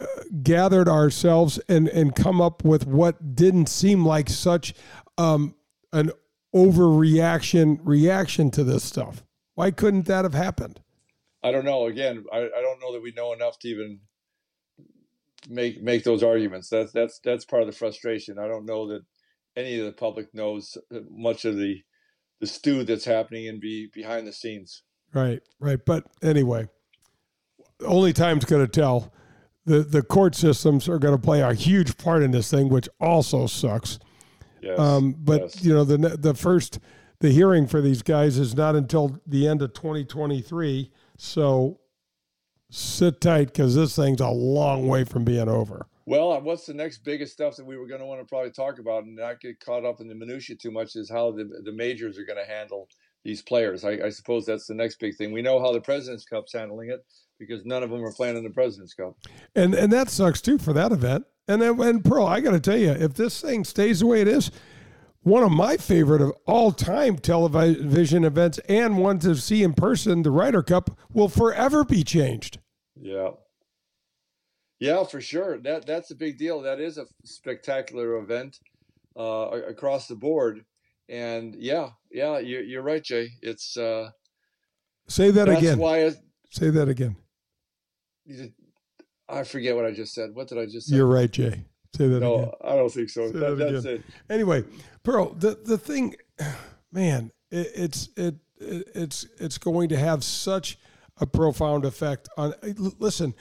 [0.00, 0.06] uh,
[0.42, 4.74] gathered ourselves and and come up with what didn't seem like such
[5.18, 5.54] um,
[5.92, 6.10] an
[6.56, 9.22] overreaction reaction to this stuff.
[9.54, 10.80] Why couldn't that have happened?
[11.42, 11.86] I don't know.
[11.86, 14.00] Again, I, I don't know that we know enough to even
[15.48, 16.68] make make those arguments.
[16.70, 18.38] That's that's that's part of the frustration.
[18.38, 19.02] I don't know that
[19.54, 20.76] any of the public knows
[21.10, 21.82] much of the
[22.40, 24.82] the stew that's happening and be behind the scenes.
[25.12, 25.78] Right, right.
[25.84, 26.68] But anyway,
[27.84, 29.12] only time's going to tell.
[29.66, 32.88] The the court systems are going to play a huge part in this thing, which
[33.00, 33.98] also sucks.
[34.66, 34.78] Yes.
[34.78, 35.64] Um, but yes.
[35.64, 36.78] you know the the first
[37.20, 40.90] the hearing for these guys is not until the end of 2023.
[41.16, 41.80] So
[42.70, 45.86] sit tight because this thing's a long way from being over.
[46.04, 48.78] Well, what's the next biggest stuff that we were going to want to probably talk
[48.78, 51.72] about and not get caught up in the minutia too much is how the the
[51.72, 52.88] majors are going to handle
[53.24, 53.84] these players.
[53.84, 55.32] I, I suppose that's the next big thing.
[55.32, 57.04] We know how the President's Cup's handling it
[57.38, 59.16] because none of them are playing in the President's Cup.
[59.54, 61.26] And and that sucks too for that event.
[61.48, 64.20] And then, and Pearl, I got to tell you, if this thing stays the way
[64.20, 64.50] it is,
[65.22, 70.22] one of my favorite of all time television events and one to see in person,
[70.22, 72.58] the Ryder Cup, will forever be changed.
[73.00, 73.30] Yeah.
[74.78, 75.58] Yeah, for sure.
[75.58, 76.60] That that's a big deal.
[76.62, 78.60] That is a spectacular event
[79.18, 80.64] uh, across the board.
[81.08, 83.30] And yeah, yeah, you're, you're right, Jay.
[83.40, 84.10] It's uh,
[85.08, 85.78] say that that's again.
[85.78, 86.10] Why?
[86.50, 87.16] say that again.
[89.28, 90.34] I forget what I just said.
[90.34, 90.96] What did I just say?
[90.96, 91.64] You're right, Jay.
[91.96, 92.50] Say that no, again.
[92.64, 93.30] I don't think so.
[93.30, 94.02] That, that that's it.
[94.28, 94.64] Anyway,
[95.02, 96.14] Pearl, the the thing,
[96.92, 100.78] man, it, it's it, it it's it's going to have such
[101.18, 102.54] a profound effect on.
[102.62, 103.34] Eh, listen,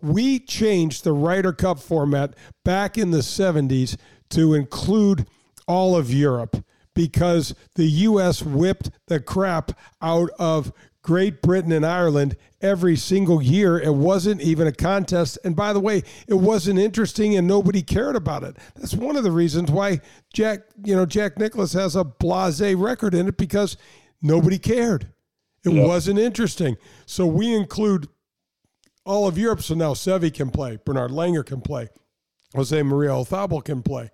[0.00, 2.34] we changed the Ryder Cup format
[2.64, 3.96] back in the '70s
[4.30, 5.26] to include
[5.66, 6.64] all of Europe
[6.94, 8.42] because the U.S.
[8.42, 9.72] whipped the crap
[10.02, 10.72] out of
[11.08, 13.78] Great Britain and Ireland every single year.
[13.78, 15.38] It wasn't even a contest.
[15.42, 18.58] And by the way, it wasn't interesting and nobody cared about it.
[18.74, 20.02] That's one of the reasons why
[20.34, 23.78] Jack, you know, Jack Nicklaus has a blase record in it because
[24.20, 25.10] nobody cared.
[25.64, 25.86] It yep.
[25.86, 26.76] wasn't interesting.
[27.06, 28.10] So we include
[29.06, 29.62] all of Europe.
[29.62, 31.88] So now Seve can play, Bernard Langer can play,
[32.54, 34.10] Jose Maria Olazabal can play.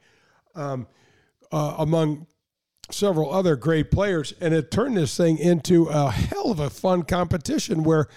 [0.55, 0.87] Um,
[1.51, 2.29] uh, among
[2.91, 7.03] several other great players, and it turned this thing into a hell of a fun
[7.03, 8.09] competition where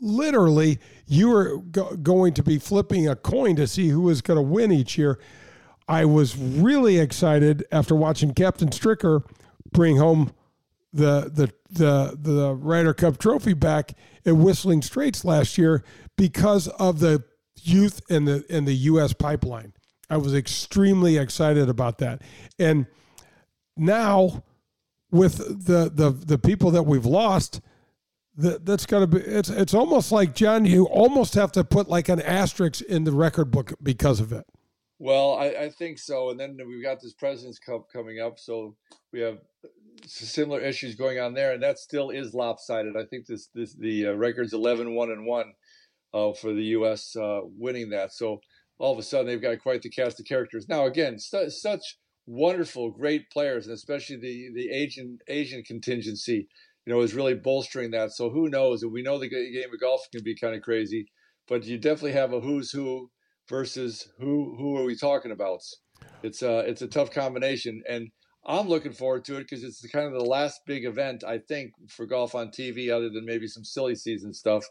[0.00, 4.36] literally you were go- going to be flipping a coin to see who was going
[4.36, 5.18] to win each year.
[5.88, 9.24] I was really excited after watching Captain Stricker
[9.72, 10.32] bring home
[10.92, 13.94] the the the the Ryder Cup trophy back
[14.26, 15.84] at Whistling Straits last year
[16.16, 17.24] because of the
[17.62, 19.12] youth and the and the U.S.
[19.12, 19.72] pipeline.
[20.08, 22.22] I was extremely excited about that,
[22.58, 22.86] and
[23.76, 24.42] now
[25.10, 27.60] with the the the people that we've lost
[28.36, 31.88] that that's going to be it's it's almost like John you almost have to put
[31.88, 34.46] like an asterisk in the record book because of it.
[34.98, 38.76] Well, I, I think so, and then we've got this President's Cup coming up, so
[39.14, 39.38] we have
[40.04, 42.96] similar issues going on there, and that still is lopsided.
[42.98, 45.52] I think this this the uh, record's 11 1 and 1
[46.12, 47.16] uh, for the U.S.
[47.16, 48.12] Uh, winning that.
[48.12, 48.40] So
[48.78, 50.68] all of a sudden they've got quite the cast of characters.
[50.68, 51.96] Now again, su- such
[52.30, 56.48] wonderful, great players, and especially the the Asian Asian contingency,
[56.86, 58.12] you know, is really bolstering that.
[58.12, 58.82] So who knows?
[58.82, 61.06] And we know the game of golf can be kind of crazy,
[61.48, 63.10] but you definitely have a who's who
[63.48, 65.60] versus who who are we talking about?
[66.22, 68.08] It's a it's a tough combination, and
[68.46, 71.72] I'm looking forward to it because it's kind of the last big event I think
[71.88, 74.64] for golf on TV, other than maybe some silly season stuff.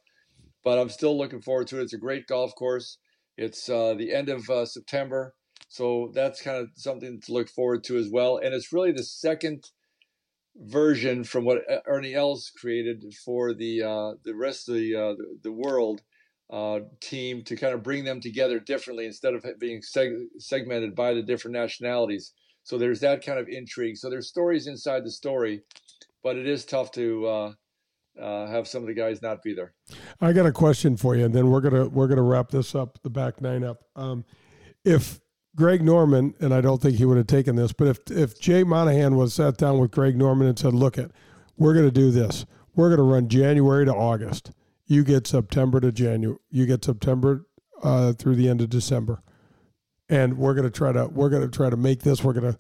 [0.63, 1.83] But I'm still looking forward to it.
[1.83, 2.97] It's a great golf course.
[3.37, 5.33] It's uh, the end of uh, September.
[5.69, 8.37] So that's kind of something to look forward to as well.
[8.37, 9.69] And it's really the second
[10.55, 15.37] version from what Ernie Els created for the uh, the rest of the uh, the,
[15.43, 16.01] the, world
[16.51, 21.13] uh, team to kind of bring them together differently instead of being seg- segmented by
[21.13, 22.33] the different nationalities.
[22.63, 23.97] So there's that kind of intrigue.
[23.97, 25.61] So there's stories inside the story,
[26.23, 27.51] but it is tough to uh,
[28.19, 29.73] uh, have some of the guys not be there.
[30.19, 32.99] I got a question for you, and then we're gonna we're gonna wrap this up,
[33.03, 33.83] the back nine up.
[33.95, 34.25] Um,
[34.83, 35.19] if
[35.55, 38.63] Greg Norman, and I don't think he would have taken this, but if if Jay
[38.63, 41.11] Monahan was sat down with Greg Norman and said, "Look, it,
[41.57, 42.45] we're gonna do this.
[42.75, 44.51] We're gonna run January to August.
[44.85, 46.39] You get September to January.
[46.49, 47.45] You get September
[47.83, 49.21] uh, through the end of December,
[50.07, 52.23] and we're gonna try to we're gonna try to make this.
[52.23, 52.57] We're gonna,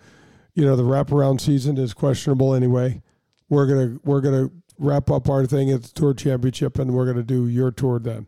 [0.53, 3.01] you know, the wraparound season is questionable anyway.
[3.49, 7.17] We're gonna we're gonna wrap up our thing at the tour championship, and we're going
[7.17, 8.27] to do your tour then.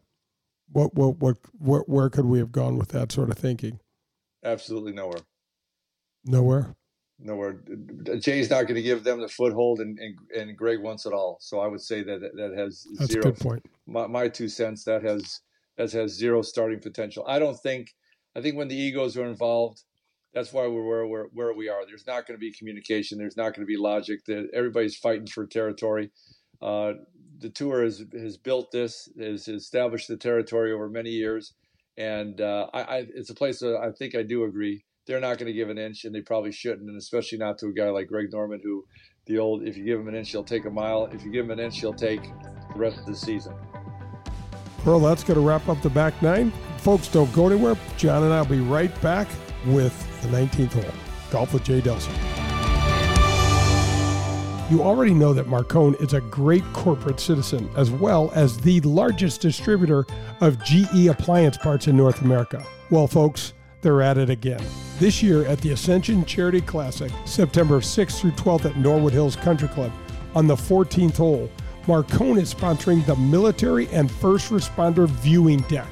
[0.72, 3.80] What, what, what, where, where could we have gone with that sort of thinking?
[4.44, 5.22] Absolutely nowhere.
[6.26, 6.76] Nowhere.
[7.20, 7.62] Nowhere.
[8.20, 11.38] Jay's not going to give them the foothold, and, and, and Greg wants it all.
[11.39, 13.24] So I would say that that has That's zero.
[13.26, 13.66] good point.
[13.86, 14.84] My, my two cents.
[14.86, 15.42] That has
[15.78, 17.24] that has zero starting potential.
[17.28, 17.94] I don't think.
[18.36, 19.84] I think when the egos are involved,
[20.34, 21.86] that's why we're where, where, where we are.
[21.86, 23.18] There's not going to be communication.
[23.18, 24.26] There's not going to be logic.
[24.26, 26.12] That everybody's fighting for territory.
[26.62, 26.94] Uh,
[27.39, 31.54] the tour has has built this, has established the territory over many years,
[31.98, 34.84] and uh, I, I, it's a place that I think I do agree.
[35.08, 37.68] They're not going to give an inch, and they probably shouldn't, and especially not to
[37.68, 38.86] a guy like Greg Norman, who
[39.26, 41.06] the old if you give him an inch, he'll take a mile.
[41.12, 43.56] If you give him an inch, he'll take the rest of the season.
[44.86, 46.52] Well, that's going to wrap up the back nine.
[46.78, 47.76] Folks, don't go anywhere.
[47.98, 49.28] John and I will be right back
[49.68, 50.94] with the 19th hole.
[51.30, 52.41] Golf with Jay Delsing.
[54.72, 59.41] You already know that Marcone is a great corporate citizen, as well as the largest
[59.41, 60.05] distributor
[60.39, 62.65] of GE appliance parts in North America.
[62.89, 63.51] Well, folks,
[63.82, 64.63] they're at it again.
[64.97, 69.67] This year at the Ascension Charity Classic, September 6th through 12th at Norwood Hills Country
[69.67, 69.91] Club,
[70.36, 71.51] on the 14th hole,
[71.86, 75.89] Marcone is sponsoring the Military and First Responder Viewing Deck.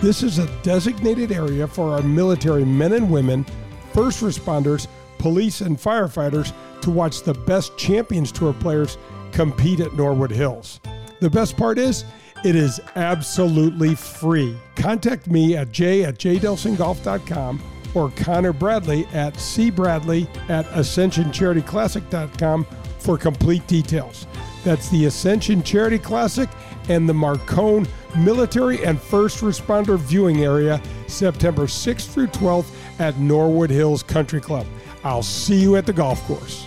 [0.00, 3.46] This is a designated area for our military men and women,
[3.92, 4.88] first responders,
[5.18, 6.52] police, and firefighters
[6.82, 8.98] to watch the best Champions Tour players
[9.32, 10.80] compete at Norwood Hills.
[11.20, 12.04] The best part is,
[12.44, 14.56] it is absolutely free.
[14.76, 17.62] Contact me at j at jdelsinggolf.com
[17.94, 22.66] or Connor Bradley at cbradley at ascensioncharityclassic.com
[22.98, 24.26] for complete details.
[24.64, 26.48] That's the Ascension Charity Classic
[26.88, 33.70] and the Marcone Military and First Responder Viewing Area, September 6th through 12th at Norwood
[33.70, 34.66] Hills Country Club.
[35.04, 36.66] I'll see you at the golf course.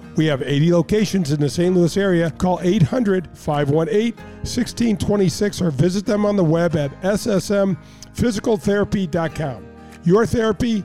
[0.15, 1.75] We have 80 locations in the St.
[1.75, 2.31] Louis area.
[2.31, 9.65] Call 800 518 1626 or visit them on the web at ssmphysicaltherapy.com.
[10.03, 10.83] Your therapy,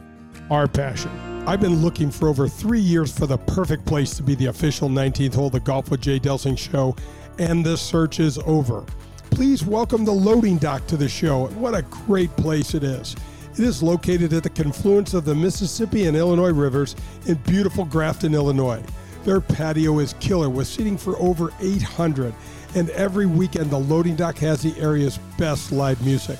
[0.50, 1.10] our passion.
[1.46, 4.88] I've been looking for over three years for the perfect place to be the official
[4.88, 6.96] 19th hole of the Golf with Jay Delsing show,
[7.38, 8.84] and the search is over.
[9.30, 11.46] Please welcome the loading dock to the show.
[11.48, 13.14] What a great place it is.
[13.52, 16.96] It is located at the confluence of the Mississippi and Illinois rivers
[17.26, 18.82] in beautiful Grafton, Illinois.
[19.26, 22.32] Their patio is killer with seating for over 800,
[22.76, 26.38] and every weekend the loading dock has the area's best live music.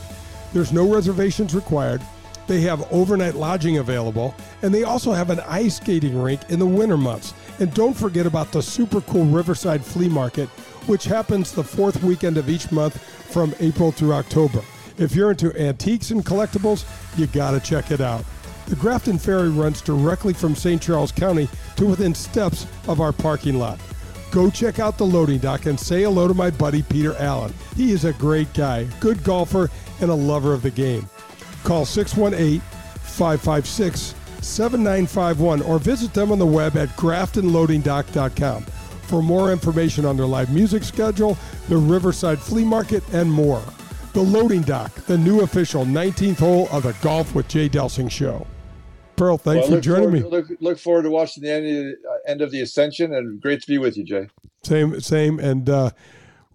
[0.53, 2.01] There's no reservations required.
[2.47, 6.67] They have overnight lodging available, and they also have an ice skating rink in the
[6.67, 7.35] winter months.
[7.59, 10.49] And don't forget about the super cool Riverside Flea Market,
[10.87, 14.63] which happens the fourth weekend of each month from April through October.
[14.97, 16.85] If you're into antiques and collectibles,
[17.19, 18.25] you gotta check it out.
[18.67, 20.83] The Grafton Ferry runs directly from St.
[20.83, 23.79] Charles County to within steps of our parking lot.
[24.33, 27.55] Go check out the loading dock and say hello to my buddy Peter Allen.
[27.77, 31.09] He is a great guy, good golfer, and a lover of the game.
[31.63, 32.61] Call 618
[33.03, 38.63] 556 7951 or visit them on the web at graftonloadingdock.com
[39.07, 41.39] for more information on their live music schedule,
[41.69, 43.63] the Riverside Flea Market, and more.
[44.13, 48.47] The Loading Dock, the new official 19th hole of the Golf with Jay Delsing show.
[49.17, 50.21] Pearl, thanks Well, for joining me.
[50.21, 53.15] forward, Look, look forward to watching the end of the, uh, end of the ascension,
[53.15, 54.29] and great to be with you, Jay.
[54.63, 55.91] Same, same, and uh,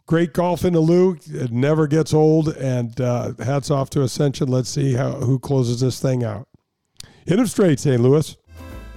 [0.05, 1.17] great golf in the Lou.
[1.27, 2.49] It never gets old.
[2.49, 4.47] And uh, hats off to Ascension.
[4.49, 6.47] Let's see how who closes this thing out.
[7.25, 8.01] Hit him straight, St.
[8.01, 8.35] Louis.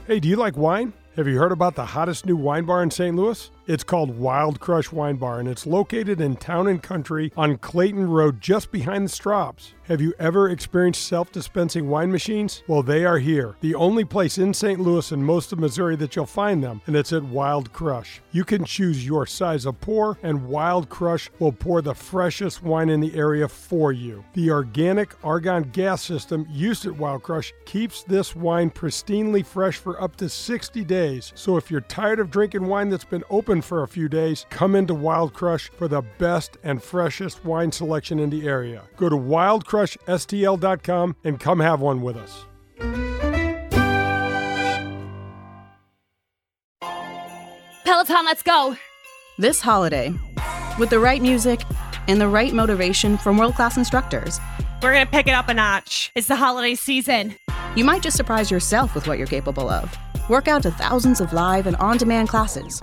[0.07, 0.93] Hey, do you like wine?
[1.17, 3.15] Have you heard about the hottest new wine bar in St.
[3.15, 3.51] Louis?
[3.67, 8.11] It's called Wild Crush Wine Bar, and it's located in Town and Country on Clayton
[8.11, 9.73] Road, just behind the Straub's.
[9.85, 12.63] Have you ever experienced self dispensing wine machines?
[12.67, 13.57] Well, they are here.
[13.61, 14.81] The only place in St.
[14.81, 18.21] Louis and most of Missouri that you'll find them, and it's at Wild Crush.
[18.33, 22.91] You can choose your size of pour, and Wild Crush will pour the freshest wine
[22.91, 24.25] in the area for you.
[24.35, 30.01] The organic argon gas system used at Wild Crush keeps this wine pristinely fresh for
[30.03, 31.33] up to 60 days.
[31.35, 34.75] So if you're tired of drinking wine that's been open for a few days, come
[34.75, 38.83] into Wild Crush for the best and freshest wine selection in the area.
[38.97, 42.45] Go to wildcrushstl.com and come have one with us.
[47.85, 48.77] Peloton, let's go!
[49.39, 50.13] This holiday,
[50.79, 51.61] with the right music
[52.09, 54.39] and the right motivation from world class instructors,
[54.83, 56.13] We're gonna pick it up a notch.
[56.15, 57.37] It's the holiday season.
[57.75, 59.97] you might just surprise yourself with what you're capable of.
[60.29, 62.83] Work out to thousands of live and on demand classes,